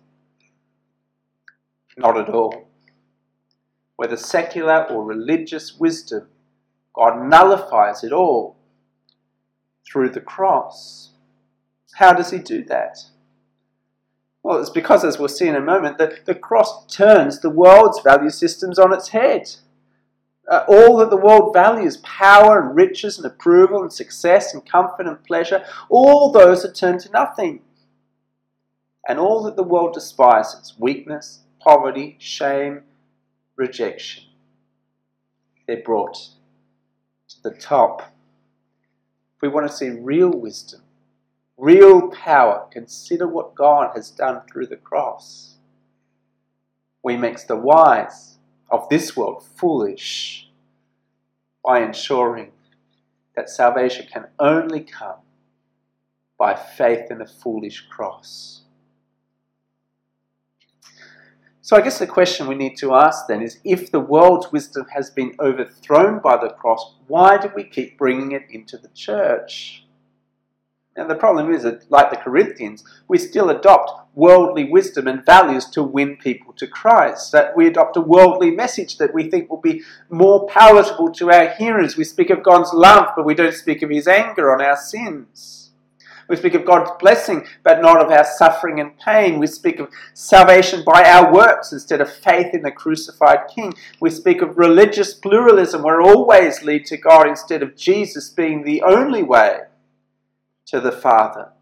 Not 1.96 2.18
at 2.18 2.28
all. 2.28 2.68
Whether 3.96 4.18
secular 4.18 4.84
or 4.90 5.06
religious 5.06 5.80
wisdom 5.80 6.28
God 6.98 7.30
nullifies 7.30 8.04
it 8.04 8.12
all 8.12 8.58
through 9.86 10.10
the 10.10 10.22
cross. 10.22 11.12
How 11.94 12.14
does 12.14 12.32
he 12.32 12.40
do 12.40 12.64
that? 12.66 12.98
Well, 14.44 14.60
it's 14.60 14.70
because, 14.70 15.04
as 15.04 15.20
we'll 15.20 15.28
see 15.28 15.48
in 15.48 15.56
a 15.56 15.62
moment, 15.62 15.98
that 15.98 16.26
the 16.26 16.36
cross 16.36 16.88
turns 16.88 17.40
the 17.40 17.50
world's 17.50 18.02
value 18.02 18.30
systems 18.30 18.80
on 18.80 18.94
its 18.94 19.10
head. 19.10 19.50
Uh, 20.50 20.64
all 20.68 20.98
that 20.98 21.10
the 21.10 21.18
world 21.18 21.54
values 21.54 21.98
power 21.98 22.62
and 22.62 22.76
riches 22.76 23.18
and 23.18 23.26
approval 23.26 23.82
and 23.82 23.92
success 23.92 24.54
and 24.54 24.66
comfort 24.66 25.06
and 25.06 25.22
pleasure 25.26 25.62
all 25.90 26.32
those 26.32 26.64
are 26.64 26.72
turned 26.72 27.02
to 27.02 27.12
nothing. 27.12 27.60
And 29.10 29.20
all 29.20 29.44
that 29.44 29.58
the 29.58 29.64
world 29.64 29.94
despises 29.94 30.74
weakness, 30.80 31.42
poverty, 31.60 32.16
shame, 32.20 32.84
rejection 33.58 34.24
they're 35.68 35.84
brought 35.84 36.30
the 37.38 37.52
top. 37.52 38.02
If 39.36 39.42
we 39.42 39.48
want 39.48 39.68
to 39.68 39.74
see 39.74 39.90
real 39.90 40.32
wisdom, 40.32 40.82
real 41.58 42.10
power, 42.10 42.68
consider 42.72 43.28
what 43.28 43.56
God 43.56 43.92
has 43.96 44.10
done 44.10 44.42
through 44.48 44.68
the 44.68 44.78
cross. 44.78 45.56
We 47.04 47.18
makes 47.18 47.44
the 47.44 47.56
wise 47.56 48.38
of 48.70 48.90
this 48.90 49.16
world 49.16 49.44
foolish 49.56 50.50
by 51.64 51.82
ensuring 51.82 52.52
that 53.36 53.50
salvation 53.50 54.08
can 54.12 54.28
only 54.40 54.82
come 54.82 55.20
by 56.38 56.56
faith 56.56 57.12
in 57.12 57.20
the 57.20 57.26
foolish 57.26 57.88
cross. 57.90 58.62
So 61.68 61.76
I 61.76 61.82
guess 61.82 62.00
the 62.00 62.08
question 62.08 62.48
we 62.48 62.56
need 62.56 62.78
to 62.78 62.94
ask 62.94 63.28
then 63.28 63.42
is 63.42 63.60
if 63.66 63.92
the 63.92 64.00
world's 64.00 64.54
wisdom 64.54 64.86
has 64.94 65.10
been 65.10 65.36
overthrown 65.38 66.20
by 66.20 66.38
the 66.38 66.52
cross, 66.54 66.94
why 67.08 67.38
do 67.38 67.52
we 67.54 67.66
keep 67.66 67.98
bringing 67.98 68.32
it 68.32 68.44
into 68.50 68.78
the 68.78 68.88
church? 68.96 69.84
And 70.96 71.10
the 71.10 71.16
problem 71.16 71.54
is 71.54 71.64
that, 71.64 71.92
like 71.92 72.10
the 72.10 72.16
Corinthians, 72.16 72.86
we 73.10 73.18
still 73.18 73.50
adopt 73.50 74.16
worldly 74.16 74.64
wisdom 74.64 75.08
and 75.08 75.26
values 75.26 75.66
to 75.72 75.84
win 75.84 76.16
people 76.16 76.54
to 76.54 76.68
Christ. 76.68 77.34
That 77.34 77.54
we 77.58 77.68
adopt 77.68 77.98
a 77.98 78.02
worldly 78.02 78.52
message 78.52 78.98
that 78.98 79.14
we 79.14 79.30
think 79.30 79.50
will 79.50 79.60
be 79.60 79.82
more 80.10 80.48
palatable 80.48 81.12
to 81.16 81.32
our 81.34 81.50
hearers. 81.50 81.98
We 81.98 82.06
speak 82.06 82.30
of 82.30 82.44
God's 82.44 82.72
love, 82.74 83.10
but 83.14 83.26
we 83.26 83.36
don't 83.36 83.54
speak 83.54 83.82
of 83.82 83.90
his 83.90 84.08
anger 84.08 84.54
on 84.54 84.62
our 84.62 84.78
sins. 84.78 85.67
We 86.28 86.36
speak 86.36 86.56
of 86.56 86.66
God's 86.66 86.92
blessing, 87.00 87.46
but 87.64 87.82
not 87.82 88.04
of 88.04 88.12
our 88.12 88.26
suffering 88.26 88.80
and 88.80 88.98
pain. 89.00 89.40
We 89.40 89.48
speak 89.48 89.80
of 89.80 89.90
salvation 90.14 90.84
by 90.86 91.04
our 91.04 91.34
works 91.34 91.72
instead 91.72 92.02
of 92.02 92.12
faith 92.12 92.54
in 92.54 92.62
the 92.62 92.72
crucified 92.72 93.48
King. 93.54 93.74
We 94.02 94.10
speak 94.10 94.42
of 94.42 94.58
religious 94.58 95.14
pluralism 95.14 95.84
where 95.84 96.02
all 96.02 96.26
ways 96.26 96.64
lead 96.64 96.86
to 96.88 96.98
God 96.98 97.28
instead 97.28 97.64
of 97.64 97.78
Jesus 97.78 98.30
being 98.30 98.64
the 98.64 98.82
only 98.82 99.24
way 99.24 99.60
to 100.66 100.82
the 100.82 100.92
Father. 100.92 101.54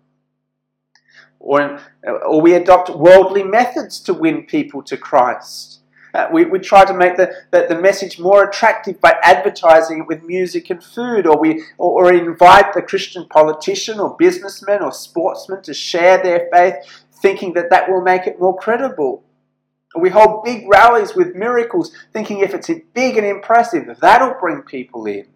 Or, 1.40 1.80
or 2.04 2.42
we 2.42 2.56
adopt 2.56 2.90
worldly 2.90 3.44
methods 3.44 4.00
to 4.02 4.14
win 4.14 4.44
people 4.48 4.82
to 4.84 4.98
Christ. 4.98 5.82
Uh, 6.16 6.30
we, 6.32 6.46
we 6.46 6.60
try 6.60 6.86
to 6.86 6.94
make 6.94 7.18
the, 7.18 7.30
the, 7.52 7.66
the, 7.68 7.82
message 7.82 8.20
more 8.20 8.48
attractive 8.48 9.02
by 9.02 9.18
advertising 9.22 10.00
it 10.00 10.08
with 10.08 10.24
music 10.24 10.70
and 10.70 10.82
food, 10.82 11.28
or 11.28 11.38
we 11.38 11.62
or, 11.78 12.06
or 12.06 12.14
invite 12.14 12.74
the 12.74 12.82
Christian 12.82 13.28
politician 13.28 14.00
or 14.00 14.16
businessman 14.18 14.82
or 14.82 14.94
sportsman 14.94 15.62
to 15.64 15.74
share 15.74 16.24
their 16.24 16.48
faith, 16.54 16.76
thinking 17.22 17.52
that 17.56 17.70
that 17.70 17.90
will 17.90 18.00
make 18.00 18.28
it 18.28 18.40
more 18.40 18.56
credible. 18.56 19.26
We 20.00 20.10
hold 20.10 20.46
big 20.46 20.66
rallies 20.70 21.16
with 21.16 21.36
miracles, 21.36 21.92
thinking 22.14 22.40
if 22.40 22.54
it's 22.54 22.70
big 22.94 23.18
and 23.18 23.28
impressive, 23.28 23.86
that'll 24.00 24.40
bring 24.40 24.62
people 24.62 25.06
in. 25.08 25.28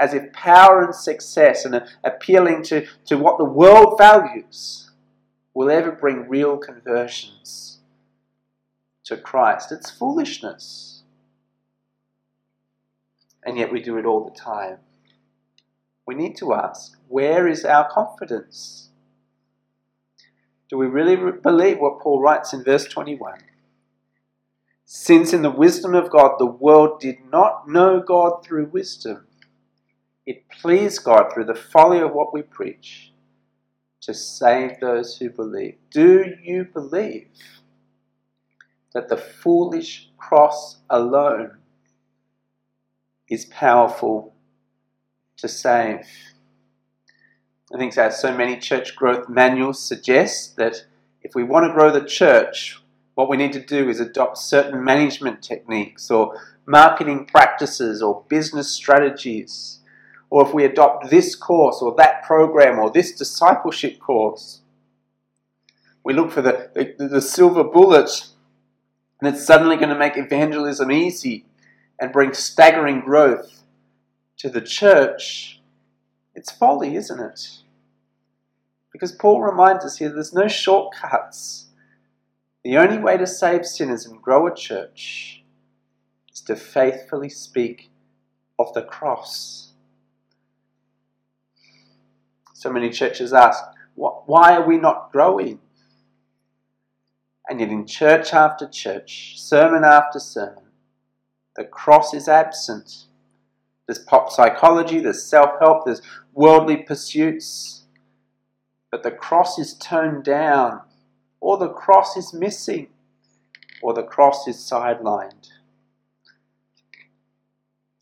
As 0.00 0.14
if 0.14 0.32
power 0.32 0.82
and 0.82 0.94
success 0.94 1.66
and 1.66 1.82
appealing 2.04 2.62
to, 2.64 2.86
to 3.04 3.18
what 3.18 3.36
the 3.36 3.44
world 3.44 3.98
values 3.98 4.90
will 5.52 5.70
ever 5.70 5.92
bring 5.92 6.26
real 6.26 6.56
conversions 6.56 7.77
to 9.08 9.16
Christ. 9.16 9.72
It's 9.72 9.90
foolishness. 9.90 11.02
And 13.44 13.56
yet 13.56 13.72
we 13.72 13.80
do 13.80 13.96
it 13.96 14.04
all 14.04 14.24
the 14.24 14.38
time. 14.38 14.78
We 16.06 16.14
need 16.14 16.36
to 16.38 16.52
ask 16.54 16.96
where 17.08 17.48
is 17.48 17.64
our 17.64 17.90
confidence? 17.90 18.90
Do 20.68 20.76
we 20.76 20.86
really 20.86 21.16
believe 21.16 21.78
what 21.78 22.00
Paul 22.00 22.20
writes 22.20 22.52
in 22.52 22.62
verse 22.62 22.84
21? 22.84 23.38
Since 24.84 25.32
in 25.32 25.40
the 25.42 25.50
wisdom 25.50 25.94
of 25.94 26.10
God 26.10 26.36
the 26.38 26.46
world 26.46 27.00
did 27.00 27.16
not 27.30 27.68
know 27.68 28.00
God 28.00 28.44
through 28.44 28.66
wisdom, 28.66 29.26
it 30.26 30.48
pleased 30.50 31.04
God 31.04 31.32
through 31.32 31.46
the 31.46 31.54
folly 31.54 32.00
of 32.00 32.12
what 32.12 32.34
we 32.34 32.42
preach 32.42 33.12
to 34.02 34.12
save 34.12 34.80
those 34.80 35.16
who 35.16 35.30
believe. 35.30 35.76
Do 35.90 36.34
you 36.42 36.64
believe? 36.64 37.28
That 38.94 39.08
the 39.08 39.16
foolish 39.16 40.10
cross 40.16 40.78
alone 40.88 41.58
is 43.28 43.44
powerful 43.46 44.34
to 45.36 45.48
save. 45.48 46.06
I 47.72 47.78
think 47.78 47.96
as 47.98 48.20
so 48.20 48.34
many 48.34 48.56
church 48.56 48.96
growth 48.96 49.28
manuals 49.28 49.82
suggest 49.82 50.56
that 50.56 50.84
if 51.22 51.34
we 51.34 51.44
want 51.44 51.66
to 51.66 51.72
grow 51.72 51.90
the 51.90 52.06
church, 52.06 52.80
what 53.14 53.28
we 53.28 53.36
need 53.36 53.52
to 53.52 53.64
do 53.64 53.88
is 53.88 54.00
adopt 54.00 54.38
certain 54.38 54.82
management 54.82 55.42
techniques 55.42 56.10
or 56.10 56.40
marketing 56.66 57.26
practices 57.26 58.00
or 58.00 58.24
business 58.28 58.70
strategies. 58.70 59.80
Or 60.30 60.46
if 60.46 60.54
we 60.54 60.64
adopt 60.64 61.10
this 61.10 61.34
course 61.34 61.80
or 61.82 61.94
that 61.96 62.22
program 62.22 62.78
or 62.78 62.90
this 62.90 63.12
discipleship 63.12 63.98
course, 63.98 64.60
we 66.04 66.14
look 66.14 66.30
for 66.30 66.42
the, 66.42 66.70
the, 66.74 67.08
the 67.08 67.20
silver 67.20 67.64
bullet 67.64 68.28
and 69.20 69.34
it's 69.34 69.44
suddenly 69.44 69.76
going 69.76 69.88
to 69.88 69.98
make 69.98 70.16
evangelism 70.16 70.90
easy 70.90 71.46
and 72.00 72.12
bring 72.12 72.32
staggering 72.32 73.00
growth 73.00 73.64
to 74.38 74.48
the 74.48 74.60
church. 74.60 75.60
It's 76.34 76.52
folly, 76.52 76.94
isn't 76.94 77.20
it? 77.20 77.48
Because 78.92 79.12
Paul 79.12 79.42
reminds 79.42 79.84
us 79.84 79.98
here 79.98 80.08
there's 80.08 80.32
no 80.32 80.48
shortcuts. 80.48 81.66
The 82.64 82.76
only 82.76 82.98
way 82.98 83.16
to 83.16 83.26
save 83.26 83.66
sinners 83.66 84.06
and 84.06 84.22
grow 84.22 84.46
a 84.46 84.54
church 84.54 85.42
is 86.32 86.40
to 86.42 86.56
faithfully 86.56 87.28
speak 87.28 87.90
of 88.58 88.72
the 88.74 88.82
cross. 88.82 89.72
So 92.54 92.72
many 92.72 92.90
churches 92.90 93.32
ask, 93.32 93.62
why 93.94 94.56
are 94.56 94.66
we 94.66 94.78
not 94.78 95.12
growing? 95.12 95.60
And 97.48 97.60
yet, 97.60 97.70
in 97.70 97.86
church 97.86 98.34
after 98.34 98.68
church, 98.68 99.34
sermon 99.38 99.84
after 99.84 100.18
sermon, 100.18 100.64
the 101.56 101.64
cross 101.64 102.12
is 102.12 102.28
absent. 102.28 103.06
There's 103.86 103.98
pop 103.98 104.30
psychology, 104.30 105.00
there's 105.00 105.24
self 105.24 105.58
help, 105.60 105.86
there's 105.86 106.02
worldly 106.34 106.78
pursuits. 106.78 107.84
But 108.90 109.02
the 109.02 109.10
cross 109.10 109.58
is 109.58 109.74
toned 109.74 110.24
down 110.24 110.82
or 111.40 111.56
the 111.56 111.68
cross 111.68 112.16
is 112.16 112.32
missing, 112.32 112.88
or 113.82 113.94
the 113.94 114.02
cross 114.02 114.48
is 114.48 114.56
sidelined. 114.56 115.48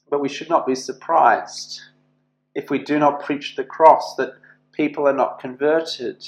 But 0.09 0.21
we 0.21 0.29
should 0.29 0.49
not 0.49 0.67
be 0.67 0.75
surprised 0.75 1.81
if 2.55 2.71
we 2.71 2.79
do 2.79 2.99
not 2.99 3.23
preach 3.23 3.57
the 3.57 3.65
cross 3.65 4.15
that 4.17 4.35
people 4.73 5.07
are 5.07 5.13
not 5.13 5.39
converted. 5.39 6.27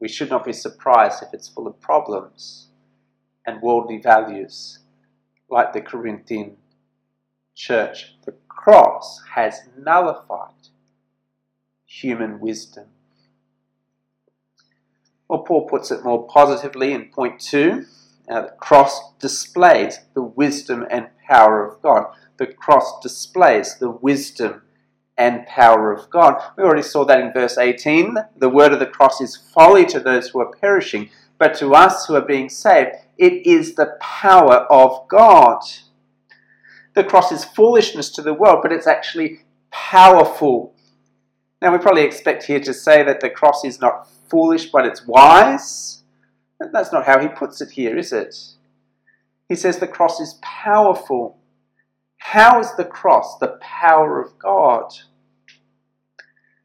We 0.00 0.08
should 0.08 0.30
not 0.30 0.44
be 0.44 0.52
surprised 0.52 1.22
if 1.22 1.28
it's 1.34 1.48
full 1.48 1.66
of 1.66 1.80
problems 1.80 2.68
and 3.46 3.60
worldly 3.60 3.98
values, 3.98 4.78
like 5.50 5.72
the 5.72 5.80
Corinthian 5.80 6.56
church. 7.54 8.14
The 8.24 8.34
cross 8.48 9.20
has 9.34 9.60
nullified 9.76 10.68
human 11.84 12.40
wisdom. 12.40 12.86
Or 15.28 15.44
Paul 15.44 15.68
puts 15.68 15.90
it 15.90 16.02
more 16.02 16.26
positively 16.26 16.92
in 16.92 17.10
point 17.10 17.40
two. 17.40 17.84
Uh, 18.28 18.42
the 18.42 18.54
cross 18.58 19.14
displays 19.18 19.98
the 20.14 20.22
wisdom 20.22 20.86
and 20.90 21.08
power 21.28 21.66
of 21.66 21.82
God. 21.82 22.06
The 22.38 22.46
cross 22.46 23.00
displays 23.00 23.78
the 23.78 23.90
wisdom 23.90 24.62
and 25.20 25.46
power 25.46 25.92
of 25.92 26.08
God. 26.08 26.42
We 26.56 26.64
already 26.64 26.82
saw 26.82 27.04
that 27.04 27.20
in 27.20 27.32
verse 27.32 27.58
18. 27.58 28.16
The 28.38 28.48
word 28.48 28.72
of 28.72 28.78
the 28.78 28.86
cross 28.86 29.20
is 29.20 29.36
folly 29.36 29.84
to 29.86 30.00
those 30.00 30.30
who 30.30 30.40
are 30.40 30.50
perishing, 30.50 31.10
but 31.38 31.54
to 31.56 31.74
us 31.74 32.06
who 32.06 32.14
are 32.14 32.22
being 32.22 32.48
saved, 32.48 32.96
it 33.18 33.46
is 33.46 33.74
the 33.74 33.98
power 34.00 34.66
of 34.70 35.06
God. 35.08 35.60
The 36.94 37.04
cross 37.04 37.30
is 37.32 37.44
foolishness 37.44 38.08
to 38.12 38.22
the 38.22 38.32
world, 38.32 38.60
but 38.62 38.72
it's 38.72 38.86
actually 38.86 39.40
powerful. 39.70 40.74
Now, 41.60 41.72
we 41.72 41.78
probably 41.78 42.04
expect 42.04 42.44
here 42.44 42.60
to 42.60 42.72
say 42.72 43.02
that 43.02 43.20
the 43.20 43.28
cross 43.28 43.62
is 43.62 43.78
not 43.78 44.08
foolish, 44.30 44.70
but 44.70 44.86
it's 44.86 45.06
wise. 45.06 46.02
That's 46.58 46.92
not 46.92 47.04
how 47.04 47.20
he 47.20 47.28
puts 47.28 47.60
it 47.60 47.72
here, 47.72 47.98
is 47.98 48.14
it? 48.14 48.34
He 49.50 49.54
says 49.54 49.78
the 49.78 49.86
cross 49.86 50.18
is 50.18 50.38
powerful. 50.40 51.36
How 52.16 52.58
is 52.60 52.74
the 52.76 52.84
cross 52.86 53.38
the 53.38 53.58
power 53.60 54.18
of 54.18 54.38
God? 54.38 54.94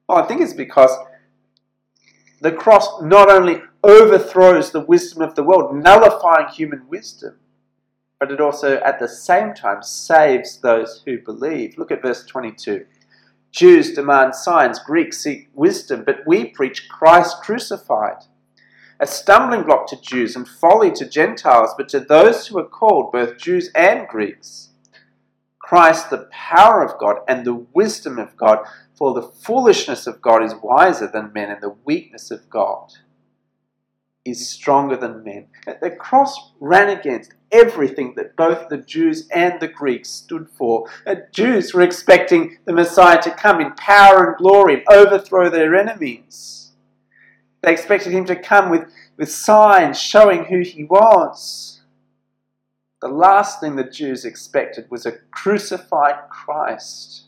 Well, 0.08 0.20
I 0.20 0.28
think 0.28 0.42
it's 0.42 0.54
because 0.54 0.92
the 2.42 2.52
cross 2.52 3.02
not 3.02 3.30
only 3.30 3.62
overthrows 3.84 4.72
the 4.72 4.82
wisdom 4.82 5.22
of 5.22 5.36
the 5.36 5.44
world, 5.44 5.76
nullifying 5.76 6.48
human 6.50 6.88
wisdom, 6.88 7.38
but 8.20 8.32
it 8.32 8.40
also 8.40 8.78
at 8.78 9.00
the 9.00 9.08
same 9.08 9.54
time 9.54 9.82
saves 9.82 10.58
those 10.58 11.02
who 11.06 11.20
believe. 11.20 11.78
Look 11.78 11.92
at 11.92 12.02
verse 12.02 12.26
22. 12.26 12.86
Jews 13.52 13.94
demand 13.94 14.36
signs, 14.36 14.80
Greeks 14.80 15.20
seek 15.20 15.50
wisdom, 15.54 16.04
but 16.06 16.28
we 16.28 16.46
preach 16.46 16.90
Christ 16.90 17.42
crucified. 17.42 18.24
A 19.00 19.08
stumbling 19.08 19.64
block 19.64 19.88
to 19.88 20.02
Jews 20.02 20.36
and 20.36 20.48
folly 20.48 20.92
to 20.92 21.08
Gentiles, 21.08 21.74
but 21.78 21.90
to 21.90 22.00
those 22.00 22.48
who 22.48 22.60
are 22.60 22.68
called, 22.68 23.12
both 23.12 23.38
Jews 23.38 23.70
and 23.76 24.08
Greeks, 24.08 24.70
Christ, 25.60 26.10
the 26.10 26.30
power 26.32 26.84
of 26.84 26.98
God 27.00 27.18
and 27.28 27.46
the 27.46 27.66
wisdom 27.74 28.20
of 28.20 28.38
God, 28.38 28.60
for 28.96 29.14
the 29.14 29.22
foolishness 29.22 30.08
of 30.08 30.22
God 30.22 30.44
is 30.44 30.56
wiser 30.56 31.08
than 31.08 31.34
men, 31.34 31.52
and 31.52 31.62
the 31.62 31.76
weakness 31.86 32.32
of 32.32 32.50
God 32.50 32.94
is 34.26 34.50
stronger 34.50 34.98
than 34.98 35.24
men. 35.24 35.48
The 35.82 35.92
cross 35.92 36.52
ran 36.60 36.90
against 36.90 37.34
everything 37.52 38.16
that 38.16 38.36
both 38.36 38.70
the 38.70 38.78
Jews 38.78 39.28
and 39.30 39.60
the 39.60 39.68
Greeks 39.68 40.10
stood 40.10 40.50
for. 40.50 40.90
The 41.06 41.28
Jews 41.32 41.74
were 41.74 41.84
expecting 41.84 42.58
the 42.66 42.74
Messiah 42.74 43.22
to 43.22 43.32
come 43.32 43.62
in 43.62 43.74
power 43.74 44.30
and 44.30 44.38
glory 44.38 44.76
and 44.76 44.84
overthrow 44.90 45.50
their 45.50 45.76
enemies. 45.76 46.72
They 47.62 47.72
expected 47.72 48.14
him 48.14 48.26
to 48.26 48.36
come 48.36 48.70
with, 48.70 48.92
with 49.18 49.32
signs 49.32 50.00
showing 50.00 50.46
who 50.46 50.62
he 50.62 50.84
was. 50.84 51.82
The 53.02 53.08
last 53.08 53.60
thing 53.60 53.76
the 53.76 53.84
Jews 53.84 54.26
expected 54.26 54.90
was 54.90 55.06
a 55.06 55.20
crucified 55.32 56.30
Christ. 56.30 57.25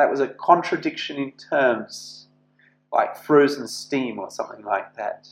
That 0.00 0.10
was 0.10 0.20
a 0.20 0.28
contradiction 0.28 1.18
in 1.18 1.32
terms, 1.32 2.26
like 2.90 3.22
frozen 3.22 3.68
steam 3.68 4.18
or 4.18 4.30
something 4.30 4.64
like 4.64 4.96
that. 4.96 5.28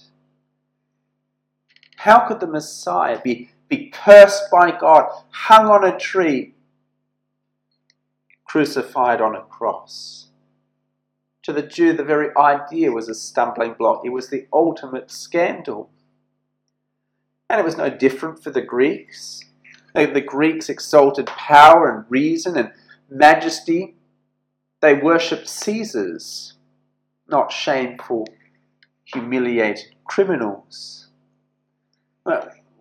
How 1.97 2.29
could 2.29 2.41
the 2.41 2.47
Messiah 2.47 3.19
be, 3.19 3.49
be 3.71 3.89
cursed 3.89 4.51
by 4.53 4.79
God, 4.79 5.09
hung 5.31 5.69
on 5.69 5.87
a 5.87 5.99
tree, 5.99 6.53
crucified 8.45 9.23
on 9.23 9.35
a 9.35 9.41
cross? 9.41 10.27
To 11.45 11.55
the 11.55 11.63
Jew, 11.63 11.95
the 11.95 12.05
very 12.05 12.29
idea 12.37 12.93
was 12.93 13.09
a 13.09 13.15
stumbling 13.15 13.73
block. 13.73 14.03
It 14.05 14.11
was 14.11 14.29
the 14.29 14.49
ultimate 14.53 15.11
scandal. 15.11 15.89
And 17.49 17.59
it 17.59 17.65
was 17.65 17.79
no 17.79 17.89
different 17.89 18.45
for 18.45 18.51
the 18.51 18.61
Greeks. 18.61 19.47
The 19.95 20.21
Greeks 20.21 20.69
exalted 20.69 21.25
power 21.25 21.89
and 21.89 22.05
reason 22.11 22.59
and 22.59 22.73
majesty. 23.09 23.95
They 24.81 24.95
worshipped 24.95 25.49
Caesars, 25.49 26.55
not 27.27 27.53
shameful, 27.53 28.27
humiliated 29.05 29.95
criminals 30.05 31.09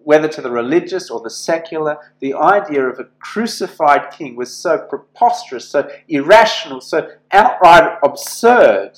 whether 0.07 0.29
to 0.29 0.41
the 0.41 0.49
religious 0.49 1.09
or 1.09 1.19
the 1.19 1.29
secular, 1.29 1.97
the 2.21 2.33
idea 2.33 2.81
of 2.81 2.97
a 2.97 3.09
crucified 3.19 4.09
king 4.09 4.37
was 4.37 4.55
so 4.55 4.77
preposterous, 4.77 5.67
so 5.67 5.85
irrational, 6.07 6.79
so 6.79 7.09
outright 7.31 7.97
absurd 8.01 8.91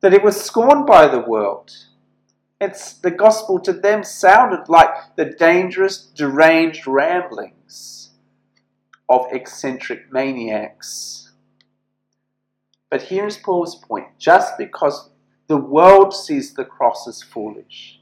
that 0.00 0.14
it 0.14 0.24
was 0.24 0.40
scorned 0.40 0.86
by 0.86 1.06
the 1.06 1.20
world. 1.20 1.70
It's 2.58 2.94
the 2.94 3.10
gospel 3.10 3.60
to 3.60 3.72
them 3.74 4.02
sounded 4.02 4.70
like 4.70 4.88
the 5.16 5.26
dangerous, 5.26 5.98
deranged 5.98 6.86
ramblings 6.86 8.14
of 9.10 9.26
eccentric 9.32 10.10
maniacs. 10.10 11.25
But 12.90 13.02
here's 13.02 13.36
Paul's 13.36 13.76
point 13.76 14.06
just 14.18 14.56
because 14.58 15.10
the 15.48 15.56
world 15.56 16.14
sees 16.14 16.54
the 16.54 16.64
cross 16.64 17.06
as 17.08 17.22
foolish, 17.22 18.00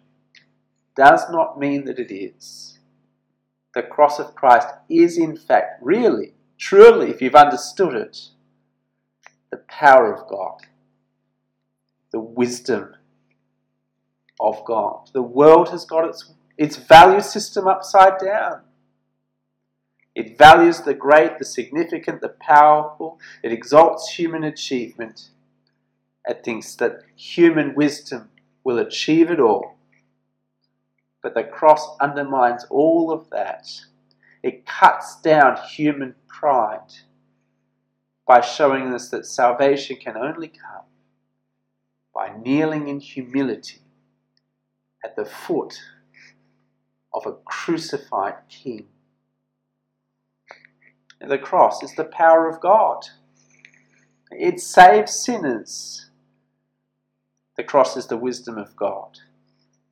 does 0.97 1.29
not 1.31 1.59
mean 1.59 1.85
that 1.85 1.99
it 1.99 2.15
is. 2.15 2.79
The 3.75 3.83
cross 3.83 4.19
of 4.19 4.35
Christ 4.35 4.69
is, 4.89 5.19
in 5.19 5.37
fact, 5.37 5.83
really, 5.83 6.35
truly, 6.59 7.11
if 7.11 7.21
you've 7.21 7.35
understood 7.35 7.95
it, 7.95 8.29
the 9.51 9.57
power 9.69 10.15
of 10.15 10.29
God, 10.29 10.61
the 12.13 12.21
wisdom 12.21 12.95
of 14.41 14.65
God. 14.65 15.11
The 15.13 15.23
world 15.23 15.71
has 15.71 15.85
got 15.85 16.09
its, 16.09 16.33
its 16.57 16.77
value 16.77 17.21
system 17.21 17.67
upside 17.67 18.19
down. 18.19 18.63
It 20.15 20.39
values 20.39 20.81
the 20.81 20.95
great, 20.95 21.39
the 21.39 21.45
significant, 21.45 22.21
the 22.21 22.29
powerful. 22.29 23.19
It 23.43 23.53
exalts 23.53 24.15
human 24.15 24.45
achievement. 24.45 25.31
It 26.27 26.45
thinks 26.45 26.75
that 26.77 27.01
human 27.17 27.75
wisdom 27.75 28.31
will 28.63 28.79
achieve 28.79 29.31
it 29.31 29.41
all. 29.41 29.77
But 31.23 31.35
the 31.35 31.45
cross 31.45 31.97
undermines 32.01 32.65
all 32.71 33.11
of 33.11 33.29
that. 33.31 33.69
It 34.43 34.67
cuts 34.67 35.21
down 35.21 35.57
human 35.57 36.15
pride 36.29 36.93
by 38.27 38.41
showing 38.41 38.93
us 38.95 39.09
that 39.11 39.27
salvation 39.27 39.97
can 39.97 40.17
only 40.17 40.49
come 40.49 40.85
by 42.15 42.33
kneeling 42.43 42.89
in 42.89 43.01
humility 43.01 43.81
at 45.05 45.17
the 45.17 45.25
foot 45.25 45.79
of 47.13 47.27
a 47.27 47.33
crucified 47.45 48.35
king. 48.49 48.87
The 51.27 51.39
cross 51.39 51.83
is 51.83 51.95
the 51.95 52.05
power 52.05 52.49
of 52.49 52.61
God. 52.61 53.07
It 54.31 54.61
saves 54.61 55.13
sinners. 55.13 56.11
The 57.57 57.65
cross 57.65 57.97
is 57.97 58.07
the 58.09 58.17
wisdom 58.17 58.59
of 58.59 58.77
God, 58.77 59.19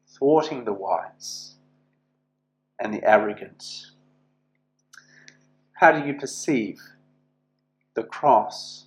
thwarting 0.07 0.65
the 0.65 0.73
wise 0.73 1.55
and 2.79 2.93
the 2.93 3.03
arrogant. 3.09 3.87
How 5.75 5.93
do 5.93 6.07
you 6.07 6.15
perceive 6.15 6.81
the 7.95 8.03
cross? 8.03 8.87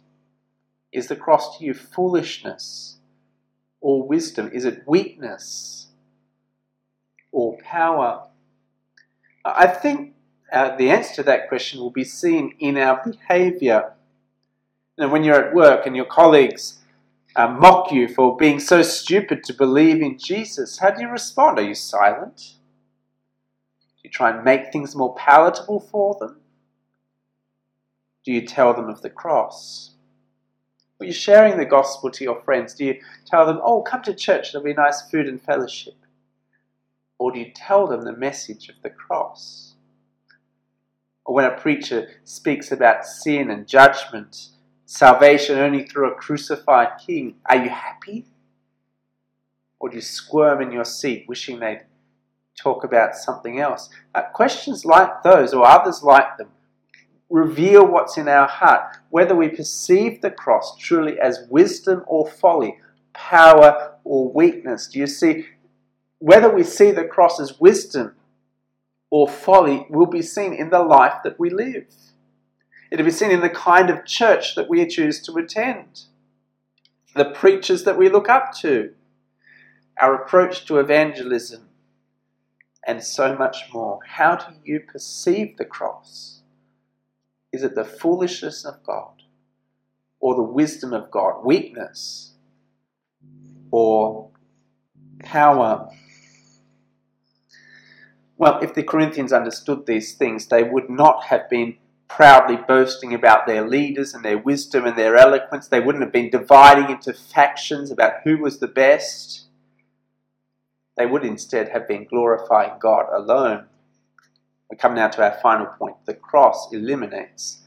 Is 0.92 1.08
the 1.08 1.16
cross 1.16 1.58
to 1.58 1.66
you 1.66 1.74
foolishness 1.74 2.98
or 3.82 4.08
wisdom? 4.08 4.52
Is 4.54 4.66
it 4.66 4.84
weakness 4.86 5.88
or 7.32 7.58
power? 7.64 8.28
I 9.44 9.68
think 9.68 10.15
uh, 10.52 10.76
the 10.76 10.90
answer 10.90 11.16
to 11.16 11.24
that 11.24 11.50
question 11.50 11.80
will 11.80 11.92
be 11.92 12.04
seen 12.04 12.56
in 12.60 12.78
our 12.78 13.02
behavior. 13.04 13.94
Know, 14.98 15.10
when 15.10 15.24
you're 15.24 15.48
at 15.48 15.54
work 15.54 15.86
and 15.86 15.96
your 15.96 16.06
colleagues 16.06 16.80
uh, 17.36 17.48
mock 17.48 17.92
you 17.92 18.08
for 18.08 18.38
being 18.38 18.60
so 18.60 18.82
stupid 18.82 19.44
to 19.44 19.54
believe 19.54 20.02
in 20.02 20.18
Jesus, 20.18 20.80
how 20.80 20.92
do 20.92 21.02
you 21.02 21.10
respond? 21.10 21.60
Are 21.60 21.64
you 21.64 21.76
silent? 21.76 22.38
Do 22.38 24.02
you 24.04 24.10
try 24.10 24.30
and 24.30 24.44
make 24.46 24.72
things 24.72 24.96
more 24.96 25.16
palatable 25.16 25.82
for 25.82 26.16
them? 26.20 26.40
Do 28.24 28.32
you 28.32 28.46
tell 28.46 28.74
them 28.74 28.88
of 28.88 29.02
the 29.02 29.10
cross? 29.10 29.96
Are 31.02 31.06
you 31.06 31.14
sharing 31.14 31.58
the 31.58 31.66
gospel 31.66 32.10
to 32.10 32.24
your 32.24 32.42
friends? 32.44 32.74
Do 32.74 32.86
you 32.86 33.02
tell 33.26 33.46
them, 33.46 33.60
oh, 33.62 33.82
come 33.82 34.02
to 34.04 34.14
church, 34.14 34.52
there'll 34.52 34.64
be 34.64 34.74
nice 34.74 35.02
food 35.10 35.28
and 35.28 35.42
fellowship? 35.42 35.96
Or 37.18 37.32
do 37.32 37.40
you 37.40 37.52
tell 37.54 37.86
them 37.86 38.02
the 38.02 38.16
message 38.16 38.70
of 38.70 38.76
the 38.82 38.90
cross? 38.90 39.75
Or 41.26 41.34
when 41.34 41.46
a 41.46 41.58
preacher 41.58 42.08
speaks 42.24 42.72
about 42.72 43.06
sin 43.06 43.50
and 43.50 43.68
judgment, 43.68 44.50
salvation 44.86 45.58
only 45.58 45.84
through 45.84 46.12
a 46.12 46.16
crucified 46.16 47.00
king, 47.06 47.36
are 47.48 47.58
you 47.58 47.70
happy? 47.70 48.26
Or 49.80 49.90
do 49.90 49.96
you 49.96 50.02
squirm 50.02 50.62
in 50.62 50.72
your 50.72 50.86
seat 50.86 51.26
wishing 51.28 51.60
they'd 51.60 51.82
talk 52.58 52.84
about 52.84 53.16
something 53.16 53.60
else? 53.60 53.90
Uh, 54.14 54.22
questions 54.34 54.86
like 54.86 55.24
those, 55.24 55.54
or 55.54 55.66
others 55.66 56.04
like 56.04 56.38
them, 56.38 56.50
reveal 57.30 57.86
what's 57.86 58.18
in 58.18 58.28
our 58.28 58.48
heart, 58.48 58.98
whether 59.10 59.36
we 59.36 59.50
perceive 59.50 60.22
the 60.22 60.30
cross 60.30 60.78
truly 60.78 61.20
as 61.20 61.48
wisdom 61.50 62.04
or 62.08 62.30
folly, 62.30 62.78
power 63.14 63.96
or 64.04 64.32
weakness. 64.32 64.88
Do 64.88 65.00
you 65.00 65.08
see? 65.08 65.48
Whether 66.20 66.50
we 66.50 66.64
see 66.64 66.92
the 66.92 67.04
cross 67.04 67.40
as 67.40 67.60
wisdom 67.60 68.16
or 69.10 69.28
folly 69.28 69.86
will 69.90 70.06
be 70.06 70.22
seen 70.22 70.54
in 70.54 70.70
the 70.70 70.84
life 70.84 71.22
that 71.24 71.40
we 71.40 71.50
live. 71.50 71.88
It'll 72.92 73.06
be 73.06 73.12
seen 73.12 73.32
in 73.32 73.42
the 73.42 73.50
kind 73.50 73.90
of 73.90 74.06
church 74.06 74.56
that 74.56 74.70
we 74.70 74.86
choose 74.88 75.22
to 75.24 75.34
attend, 75.34 76.04
the 77.16 77.26
preachers 77.26 77.84
that 77.84 77.98
we 77.98 78.10
look 78.10 78.30
up 78.30 78.54
to, 78.62 78.94
our 80.00 80.16
approach 80.16 80.66
to 80.66 80.80
evangelism, 80.80 81.70
and 82.86 83.04
so 83.04 83.36
much 83.36 83.64
more. 83.74 84.00
How 84.06 84.36
do 84.36 84.56
you 84.64 84.80
perceive 84.80 85.58
the 85.58 85.66
cross? 85.66 86.42
Is 87.52 87.64
it 87.64 87.76
the 87.76 87.86
foolishness 87.86 88.66
of 88.66 88.84
God 88.84 89.24
or 90.20 90.36
the 90.36 90.44
wisdom 90.44 90.94
of 90.94 91.10
God? 91.10 91.46
Weakness 91.46 92.34
or 93.72 94.30
power? 95.20 95.90
Well, 98.38 98.60
if 98.62 98.74
the 98.74 98.84
Corinthians 98.84 99.32
understood 99.32 99.86
these 99.86 100.14
things, 100.14 100.48
they 100.48 100.64
would 100.64 100.90
not 100.90 101.26
have 101.26 101.50
been 101.50 101.78
proudly 102.08 102.58
boasting 102.58 103.14
about 103.14 103.48
their 103.48 103.68
leaders 103.68 104.14
and 104.14 104.24
their 104.24 104.38
wisdom 104.38 104.86
and 104.86 104.98
their 104.98 105.16
eloquence. 105.16 105.68
They 105.68 105.80
wouldn't 105.80 106.04
have 106.04 106.14
been 106.14 106.30
dividing 106.30 106.90
into 106.90 107.14
factions 107.14 107.92
about 107.92 108.22
who 108.24 108.38
was 108.38 108.60
the 108.60 108.68
best. 108.68 109.46
They 110.98 111.06
would 111.06 111.26
instead 111.26 111.70
have 111.70 111.88
been 111.88 112.06
glorifying 112.06 112.78
God 112.80 113.06
alone. 113.14 113.66
We 114.70 114.78
come 114.78 114.96
now 114.96 115.08
to 115.10 115.24
our 115.24 115.40
final 115.42 115.68
point. 115.68 115.98
The 116.06 116.14
cross 116.14 116.72
eliminates 116.72 117.62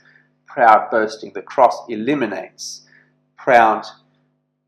proud 0.46 0.90
boasting. 0.90 1.32
The 1.34 1.42
cross 1.42 1.84
eliminates 1.88 2.82
proud 3.36 3.86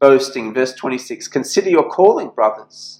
boasting. 0.01 0.55
Verse 0.55 0.75
26 0.75 1.29
Consider 1.29 1.71
your 1.71 1.89
calling, 1.89 2.31
brothers. 2.31 3.00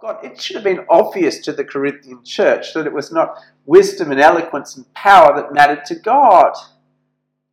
God. 0.00 0.24
It 0.24 0.40
should 0.40 0.56
have 0.56 0.64
been 0.64 0.86
obvious 0.88 1.38
to 1.40 1.52
the 1.52 1.64
Corinthian 1.64 2.24
church 2.24 2.72
that 2.74 2.86
it 2.86 2.92
was 2.92 3.12
not 3.12 3.36
wisdom 3.66 4.10
and 4.10 4.20
eloquence 4.20 4.76
and 4.76 4.92
power 4.94 5.36
that 5.36 5.52
mattered 5.52 5.84
to 5.86 5.94
God. 5.94 6.54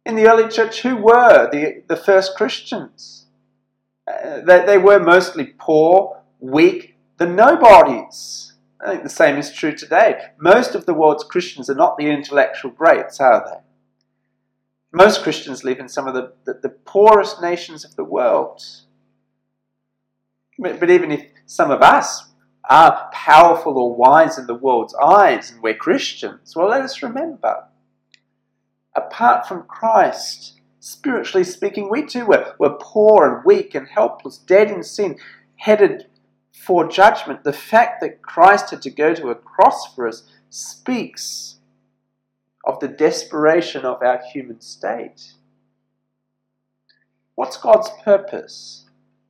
In 0.05 0.15
the 0.15 0.29
early 0.29 0.47
church, 0.47 0.81
who 0.81 0.95
were 0.95 1.49
the, 1.51 1.83
the 1.87 1.97
first 1.97 2.37
Christians? 2.37 3.25
Uh, 4.07 4.39
they, 4.41 4.65
they 4.65 4.77
were 4.77 4.99
mostly 4.99 5.53
poor, 5.57 6.21
weak, 6.39 6.95
the 7.17 7.25
nobodies. 7.25 8.53
I 8.79 8.91
think 8.91 9.03
the 9.03 9.09
same 9.09 9.37
is 9.37 9.51
true 9.51 9.75
today. 9.75 10.29
Most 10.39 10.75
of 10.75 10.85
the 10.85 10.93
world's 10.93 11.25
Christians 11.25 11.69
are 11.69 11.75
not 11.75 11.97
the 11.97 12.09
intellectual 12.09 12.71
greats, 12.71 13.19
are 13.19 13.43
they? 13.45 13.59
Most 14.93 15.23
Christians 15.23 15.65
live 15.65 15.79
in 15.79 15.89
some 15.89 16.07
of 16.07 16.13
the, 16.13 16.33
the, 16.45 16.59
the 16.61 16.69
poorest 16.69 17.41
nations 17.41 17.83
of 17.83 17.95
the 17.97 18.05
world. 18.05 18.63
But, 20.57 20.79
but 20.79 20.89
even 20.89 21.11
if 21.11 21.25
some 21.45 21.71
of 21.71 21.81
us 21.81 22.26
are 22.69 23.09
powerful 23.13 23.77
or 23.77 23.95
wise 23.95 24.37
in 24.37 24.47
the 24.47 24.53
world's 24.53 24.95
eyes 24.95 25.51
and 25.51 25.61
we're 25.61 25.75
Christians, 25.75 26.55
well, 26.55 26.69
let 26.69 26.81
us 26.81 27.01
remember, 27.01 27.65
apart 28.95 29.47
from 29.47 29.63
Christ, 29.63 30.59
spiritually 30.79 31.43
speaking, 31.43 31.89
we 31.89 32.05
too 32.05 32.25
were, 32.25 32.55
were 32.59 32.77
poor 32.79 33.35
and 33.35 33.45
weak 33.45 33.75
and 33.75 33.87
helpless, 33.87 34.37
dead 34.37 34.69
in 34.69 34.83
sin, 34.83 35.17
headed 35.55 36.07
for 36.51 36.87
judgment. 36.87 37.43
The 37.43 37.53
fact 37.53 38.01
that 38.01 38.21
Christ 38.21 38.71
had 38.71 38.81
to 38.81 38.89
go 38.89 39.13
to 39.13 39.29
a 39.29 39.35
cross 39.35 39.93
for 39.93 40.07
us 40.07 40.23
speaks 40.49 41.59
of 42.65 42.79
the 42.79 42.87
desperation 42.87 43.85
of 43.85 44.01
our 44.03 44.21
human 44.33 44.59
state. 44.59 45.33
What's 47.35 47.57
God's 47.57 47.89
purpose 48.03 48.85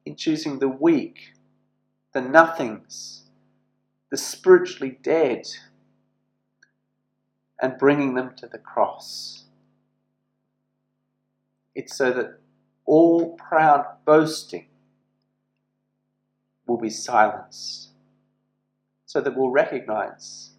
in 0.06 0.15
choosing 0.15 0.60
the 0.60 0.69
weak, 0.69 1.34
the 2.13 2.21
nothings, 2.21 3.26
the 4.09 4.17
spiritually 4.17 4.97
dead, 5.01 5.45
and 7.61 7.77
bringing 7.77 8.13
them 8.13 8.33
to 8.37 8.47
the 8.47 8.57
cross. 8.57 9.45
It's 11.75 11.95
so 11.95 12.11
that 12.11 12.39
all 12.85 13.35
proud 13.35 13.85
boasting 14.05 14.67
will 16.65 16.77
be 16.77 16.89
silenced, 16.89 17.89
so 19.05 19.21
that 19.21 19.35
we'll 19.35 19.49
recognize 19.49 20.51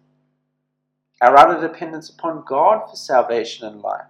our 1.21 1.37
utter 1.37 1.67
dependence 1.67 2.09
upon 2.09 2.43
God 2.47 2.89
for 2.89 2.95
salvation 2.95 3.67
and 3.67 3.81
life, 3.81 4.07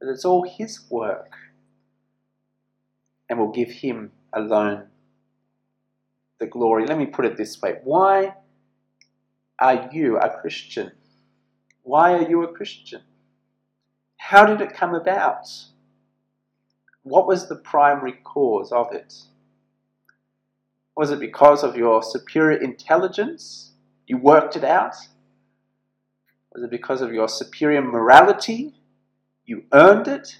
that 0.00 0.10
it's 0.10 0.24
all 0.24 0.48
His 0.48 0.90
work, 0.90 1.34
and 3.28 3.38
we'll 3.38 3.52
give 3.52 3.70
Him 3.70 4.12
alone 4.32 4.88
the 6.38 6.46
glory. 6.46 6.86
Let 6.86 6.98
me 6.98 7.06
put 7.06 7.24
it 7.24 7.36
this 7.36 7.60
way 7.60 7.76
why 7.84 8.34
are 9.62 9.88
you 9.92 10.18
a 10.18 10.28
Christian? 10.40 10.90
Why 11.84 12.14
are 12.14 12.28
you 12.28 12.42
a 12.42 12.52
Christian? 12.52 13.02
How 14.16 14.44
did 14.44 14.60
it 14.60 14.74
come 14.74 14.94
about? 14.94 15.48
What 17.04 17.28
was 17.28 17.48
the 17.48 17.56
primary 17.56 18.14
cause 18.24 18.72
of 18.72 18.92
it? 18.92 19.14
Was 20.96 21.12
it 21.12 21.20
because 21.20 21.62
of 21.62 21.76
your 21.76 22.02
superior 22.02 22.60
intelligence? 22.60 23.72
You 24.06 24.18
worked 24.18 24.56
it 24.56 24.64
out? 24.64 24.96
Was 26.52 26.64
it 26.64 26.70
because 26.70 27.00
of 27.00 27.12
your 27.12 27.28
superior 27.28 27.82
morality? 27.82 28.74
You 29.46 29.64
earned 29.72 30.08
it? 30.08 30.38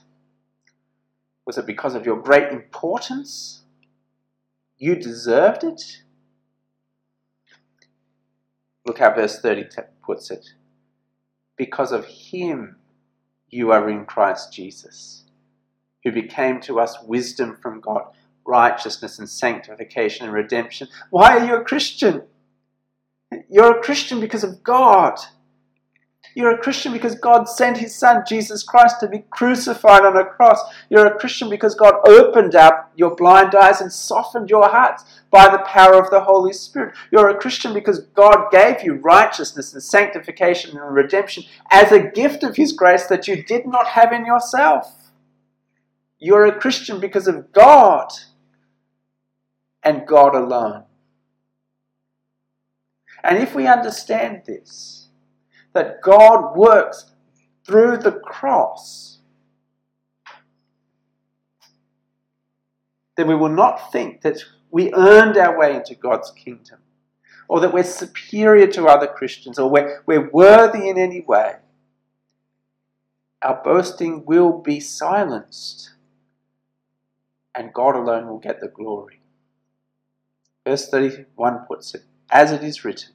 Was 1.46 1.58
it 1.58 1.66
because 1.66 1.94
of 1.94 2.04
your 2.04 2.20
great 2.20 2.52
importance? 2.52 3.62
You 4.78 4.96
deserved 4.96 5.62
it? 5.62 6.02
Look 8.84 8.98
how 8.98 9.14
verse 9.14 9.40
30 9.40 9.68
puts 10.04 10.30
it. 10.30 10.44
Because 11.56 11.92
of 11.92 12.06
him 12.06 12.76
you 13.48 13.70
are 13.70 13.88
in 13.88 14.06
Christ 14.06 14.52
Jesus, 14.52 15.24
who 16.02 16.10
became 16.10 16.60
to 16.62 16.80
us 16.80 16.96
wisdom 17.04 17.58
from 17.62 17.80
God, 17.80 18.06
righteousness 18.44 19.18
and 19.18 19.28
sanctification 19.28 20.26
and 20.26 20.34
redemption. 20.34 20.88
Why 21.10 21.38
are 21.38 21.46
you 21.46 21.56
a 21.56 21.64
Christian? 21.64 22.22
You're 23.48 23.78
a 23.78 23.82
Christian 23.82 24.18
because 24.20 24.42
of 24.42 24.62
God. 24.62 25.18
You're 26.34 26.52
a 26.54 26.58
Christian 26.58 26.92
because 26.92 27.14
God 27.14 27.44
sent 27.44 27.78
His 27.78 27.94
Son, 27.94 28.24
Jesus 28.26 28.62
Christ, 28.62 29.00
to 29.00 29.08
be 29.08 29.24
crucified 29.30 30.04
on 30.04 30.16
a 30.16 30.24
cross. 30.24 30.60
You're 30.88 31.06
a 31.06 31.18
Christian 31.18 31.50
because 31.50 31.74
God 31.74 31.94
opened 32.06 32.54
up 32.54 32.90
your 32.96 33.14
blind 33.14 33.54
eyes 33.54 33.80
and 33.80 33.92
softened 33.92 34.48
your 34.48 34.68
hearts 34.68 35.04
by 35.30 35.50
the 35.50 35.62
power 35.64 36.02
of 36.02 36.10
the 36.10 36.20
Holy 36.20 36.52
Spirit. 36.52 36.94
You're 37.10 37.28
a 37.28 37.38
Christian 37.38 37.74
because 37.74 38.00
God 38.14 38.50
gave 38.50 38.82
you 38.82 38.94
righteousness 38.94 39.74
and 39.74 39.82
sanctification 39.82 40.78
and 40.78 40.94
redemption 40.94 41.44
as 41.70 41.92
a 41.92 42.10
gift 42.10 42.42
of 42.42 42.56
His 42.56 42.72
grace 42.72 43.06
that 43.06 43.28
you 43.28 43.42
did 43.42 43.66
not 43.66 43.88
have 43.88 44.12
in 44.12 44.24
yourself. 44.24 45.12
You're 46.18 46.46
a 46.46 46.58
Christian 46.58 47.00
because 47.00 47.26
of 47.26 47.52
God 47.52 48.08
and 49.82 50.06
God 50.06 50.34
alone. 50.34 50.84
And 53.24 53.38
if 53.38 53.54
we 53.54 53.66
understand 53.66 54.42
this, 54.46 55.01
that 55.72 56.02
God 56.02 56.56
works 56.56 57.06
through 57.66 57.98
the 57.98 58.12
cross, 58.12 59.18
then 63.16 63.28
we 63.28 63.34
will 63.34 63.48
not 63.48 63.92
think 63.92 64.22
that 64.22 64.38
we 64.70 64.92
earned 64.94 65.36
our 65.36 65.58
way 65.58 65.76
into 65.76 65.94
God's 65.94 66.30
kingdom 66.30 66.78
or 67.48 67.60
that 67.60 67.72
we're 67.72 67.84
superior 67.84 68.66
to 68.68 68.86
other 68.86 69.06
Christians 69.06 69.58
or 69.58 69.70
we're, 69.70 70.02
we're 70.06 70.30
worthy 70.30 70.88
in 70.88 70.98
any 70.98 71.20
way. 71.20 71.56
Our 73.42 73.60
boasting 73.62 74.24
will 74.24 74.58
be 74.58 74.80
silenced 74.80 75.90
and 77.54 77.72
God 77.72 77.96
alone 77.96 78.26
will 78.26 78.38
get 78.38 78.60
the 78.60 78.68
glory. 78.68 79.20
Verse 80.66 80.88
31 80.88 81.66
puts 81.66 81.94
it, 81.94 82.04
as 82.30 82.52
it 82.52 82.62
is 82.62 82.84
written, 82.84 83.12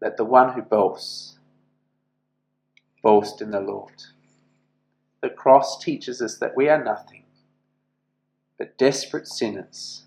that 0.00 0.16
the 0.16 0.24
one 0.24 0.52
who 0.52 0.62
boasts 0.62 1.38
boast 3.02 3.42
in 3.42 3.50
the 3.50 3.60
Lord. 3.60 4.04
The 5.20 5.30
cross 5.30 5.78
teaches 5.78 6.22
us 6.22 6.38
that 6.38 6.56
we 6.56 6.68
are 6.68 6.82
nothing 6.82 7.24
but 8.58 8.78
desperate 8.78 9.26
sinners 9.26 10.04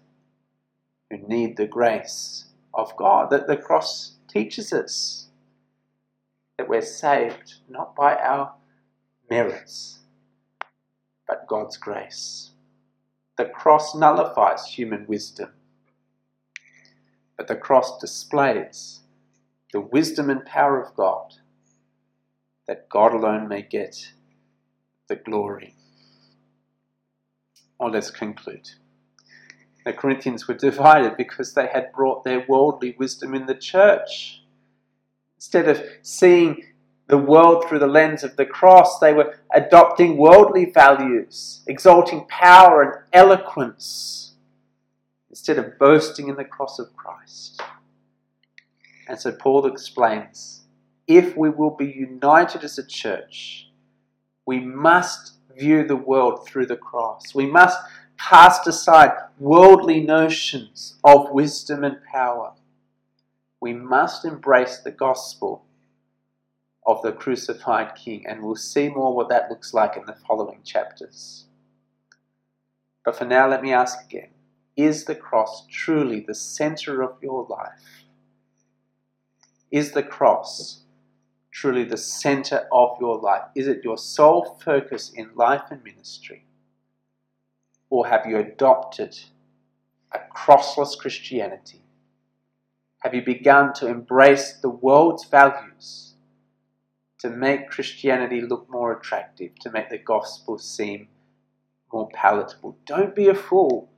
who 1.10 1.18
need 1.18 1.58
the 1.58 1.68
grace 1.68 2.46
of 2.74 2.96
God. 2.96 3.30
That 3.30 3.48
the 3.48 3.58
cross 3.58 4.14
teaches 4.28 4.72
us 4.74 5.28
that 6.58 6.70
we're 6.70 6.82
saved 6.82 7.56
not 7.68 7.96
by 7.96 8.16
our 8.16 8.54
merits, 9.30 10.00
but 11.28 11.48
God's 11.48 11.78
grace. 11.78 12.52
The 13.38 13.46
cross 13.46 13.94
nullifies 13.94 14.66
human 14.66 15.06
wisdom, 15.08 15.50
but 17.36 17.48
the 17.48 17.58
cross 17.58 18.00
displays 18.00 19.02
the 19.74 19.82
wisdom 19.82 20.30
and 20.30 20.46
power 20.46 20.82
of 20.82 20.96
God 20.96 21.34
that 22.68 22.90
God 22.90 23.14
alone 23.14 23.48
may 23.48 23.62
get 23.62 24.14
the 25.08 25.16
glory. 25.16 25.76
Well, 27.80 27.92
let's 27.92 28.10
conclude. 28.10 28.70
The 29.86 29.94
Corinthians 29.94 30.48
were 30.48 30.56
divided 30.56 31.16
because 31.18 31.54
they 31.54 31.68
had 31.68 31.92
brought 31.92 32.24
their 32.24 32.46
worldly 32.48 32.96
wisdom 32.98 33.36
in 33.36 33.46
the 33.46 33.56
church. 33.56 34.42
Instead 35.38 35.68
of 35.68 35.84
seeing 36.02 36.64
the 37.08 37.18
world 37.18 37.66
through 37.68 37.80
the 37.80 37.88
lens 37.88 38.24
of 38.24 38.36
the 38.36 38.48
cross, 38.48 38.98
they 39.00 39.14
were 39.14 39.38
adopting 39.54 40.18
worldly 40.18 40.72
values, 40.72 41.64
exalting 41.68 42.26
power 42.28 42.82
and 42.82 42.94
eloquence, 43.14 44.34
instead 45.30 45.60
of 45.60 45.78
boasting 45.78 46.30
in 46.30 46.36
the 46.36 46.46
cross 46.46 46.80
of 46.80 46.96
Christ. 46.96 47.62
And 49.08 49.20
so 49.20 49.32
Paul 49.34 49.68
explains 49.68 50.65
if 51.08 51.38
we 51.38 51.50
will 51.50 51.76
be 51.76 51.86
united 51.86 52.64
as 52.64 52.78
a 52.78 52.86
church, 52.86 53.70
we 54.46 54.60
must 54.60 55.34
view 55.58 55.86
the 55.86 55.96
world 55.96 56.48
through 56.48 56.66
the 56.66 56.76
cross. 56.76 57.34
We 57.34 57.46
must 57.46 57.80
cast 58.20 58.68
aside 58.68 59.12
worldly 59.40 60.02
notions 60.02 60.98
of 61.04 61.32
wisdom 61.32 61.84
and 61.84 61.98
power. 62.12 62.54
We 63.60 63.74
must 63.74 64.26
embrace 64.26 64.80
the 64.80 64.92
gospel 64.92 65.66
of 66.86 67.02
the 67.02 67.12
crucified 67.12 67.96
King, 67.96 68.26
and 68.28 68.44
we'll 68.44 68.56
see 68.56 68.90
more 68.90 69.16
what 69.16 69.30
that 69.30 69.50
looks 69.50 69.74
like 69.74 69.98
in 69.98 70.06
the 70.06 70.18
following 70.28 70.62
chapters. 70.64 71.46
But 73.04 73.16
for 73.16 73.26
now, 73.26 73.48
let 73.48 73.62
me 73.62 73.74
ask 73.74 74.04
again 74.06 74.30
Is 74.76 75.06
the 75.06 75.16
cross 75.16 75.66
truly 75.68 76.20
the 76.20 76.36
center 76.36 77.02
of 77.02 77.22
your 77.22 77.46
life? 77.50 78.06
Is 79.72 79.92
the 79.92 80.04
cross 80.04 80.85
truly 81.56 81.86
the 81.86 81.98
center 81.98 82.68
of 82.70 82.98
your 83.00 83.18
life? 83.18 83.44
Is 83.56 83.68
it 83.68 83.82
your 83.82 83.98
sole 83.98 84.60
focus 84.64 85.14
in 85.16 85.30
life 85.36 85.62
and 85.72 85.82
ministry? 85.86 86.46
Or 87.90 88.08
have 88.08 88.26
you 88.26 88.38
adopted 88.38 89.18
a 90.12 90.20
crossless 90.36 91.00
Christianity? 91.00 91.82
Have 93.00 93.14
you 93.14 93.24
begun 93.24 93.74
to 93.76 93.88
embrace 93.88 94.58
the 94.58 94.70
world's 94.70 95.24
values 95.26 96.16
to 97.20 97.30
make 97.30 97.70
Christianity 97.70 98.42
look 98.42 98.70
more 98.70 98.92
attractive, 98.92 99.56
to 99.62 99.72
make 99.72 99.90
the 99.90 99.98
gospel 99.98 100.58
seem 100.58 101.08
more 101.94 102.10
palatable? 102.14 102.78
Don't 102.86 103.16
be 103.16 103.30
a 103.30 103.36
fool. 103.36 103.90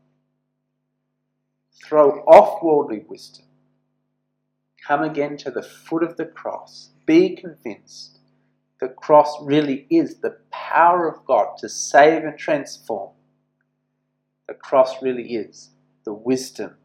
Throw 1.84 2.20
off 2.28 2.62
worldly 2.62 3.04
wisdom. 3.08 3.46
Come 4.88 5.02
again 5.02 5.38
to 5.38 5.50
the 5.50 5.64
foot 5.64 6.04
of 6.04 6.18
the 6.18 6.26
cross 6.26 6.92
be 7.08 7.30
mm-hmm. 7.30 7.48
convinced 7.48 8.20
the 8.80 8.90
cross 8.90 9.36
really 9.42 9.88
is 9.90 10.18
the 10.18 10.38
power 10.52 11.10
of 11.10 11.26
God 11.26 11.58
to 11.58 11.68
save 11.68 12.24
and 12.24 12.38
transform. 12.38 13.10
The 14.48 14.54
cross 14.54 15.02
really 15.02 15.34
is 15.34 15.72
the 16.06 16.14
wisdom 16.14 16.76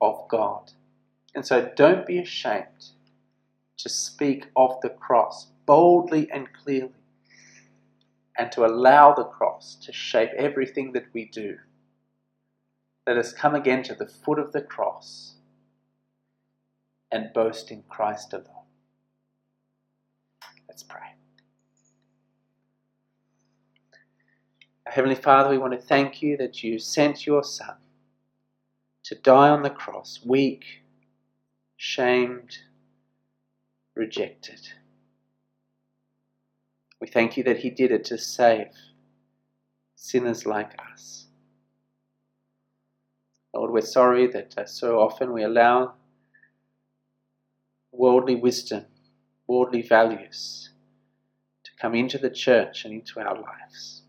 of 0.00 0.26
God. 0.28 0.72
And 1.34 1.44
so 1.44 1.70
don't 1.76 2.06
be 2.06 2.18
ashamed 2.18 2.92
to 3.76 3.90
speak 3.90 4.46
of 4.56 4.80
the 4.80 4.88
cross 4.88 5.48
boldly 5.66 6.30
and 6.32 6.48
clearly 6.54 6.90
and 8.38 8.50
to 8.52 8.64
allow 8.64 9.12
the 9.12 9.24
cross 9.24 9.76
to 9.82 9.92
shape 9.92 10.30
everything 10.36 10.92
that 10.92 11.06
we 11.12 11.26
do. 11.26 11.58
Let 13.06 13.18
us 13.18 13.32
come 13.32 13.54
again 13.54 13.82
to 13.84 13.94
the 13.94 14.06
foot 14.06 14.38
of 14.38 14.52
the 14.52 14.62
cross 14.62 15.34
and 17.12 17.32
boast 17.32 17.70
in 17.70 17.82
Christ 17.88 18.32
alone. 18.32 18.55
Let's 20.76 20.82
pray. 20.82 21.14
Heavenly 24.86 25.14
Father, 25.14 25.48
we 25.48 25.56
want 25.56 25.72
to 25.72 25.78
thank 25.78 26.20
you 26.20 26.36
that 26.36 26.62
you 26.62 26.78
sent 26.78 27.26
your 27.26 27.42
Son 27.42 27.76
to 29.04 29.14
die 29.14 29.48
on 29.48 29.62
the 29.62 29.70
cross, 29.70 30.20
weak, 30.22 30.66
shamed, 31.78 32.58
rejected. 33.94 34.68
We 37.00 37.06
thank 37.06 37.38
you 37.38 37.44
that 37.44 37.56
he 37.56 37.70
did 37.70 37.90
it 37.90 38.04
to 38.06 38.18
save 38.18 38.68
sinners 39.94 40.44
like 40.44 40.78
us. 40.92 41.28
Lord, 43.54 43.70
we're 43.70 43.80
sorry 43.80 44.26
that 44.26 44.58
uh, 44.58 44.66
so 44.66 45.00
often 45.00 45.32
we 45.32 45.42
allow 45.42 45.94
worldly 47.92 48.34
wisdom 48.34 48.84
worldly 49.46 49.82
values 49.82 50.70
to 51.64 51.70
come 51.80 51.94
into 51.94 52.18
the 52.18 52.30
church 52.30 52.84
and 52.84 52.94
into 52.94 53.20
our 53.20 53.34
lives. 53.34 54.02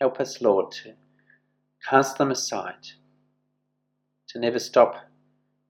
Help 0.00 0.20
us, 0.20 0.40
Lord, 0.40 0.70
to 0.82 0.94
cast 1.88 2.18
them 2.18 2.30
aside, 2.30 2.88
to 4.28 4.38
never 4.38 4.58
stop 4.58 4.96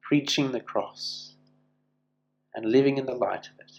preaching 0.02 0.52
the 0.52 0.60
cross 0.60 1.34
and 2.54 2.70
living 2.70 2.98
in 2.98 3.06
the 3.06 3.14
light 3.14 3.46
of 3.46 3.58
it. 3.60 3.72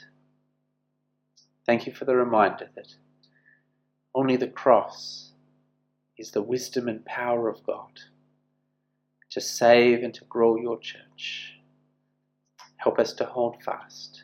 Thank 1.66 1.86
you 1.86 1.94
for 1.94 2.06
the 2.06 2.16
reminder 2.16 2.70
that 2.76 2.96
only 4.16 4.36
the 4.38 4.48
cross 4.48 5.34
is 6.18 6.32
the 6.32 6.42
wisdom 6.42 6.88
and 6.88 7.06
power 7.06 7.48
of 7.48 7.64
God 7.66 8.00
to 9.32 9.40
save 9.40 10.04
and 10.04 10.14
to 10.16 10.26
grow 10.26 10.56
your 10.56 10.80
church. 10.80 11.54
Help 12.78 12.98
us 12.98 13.14
to 13.14 13.26
hold 13.26 13.62
fast 13.64 14.24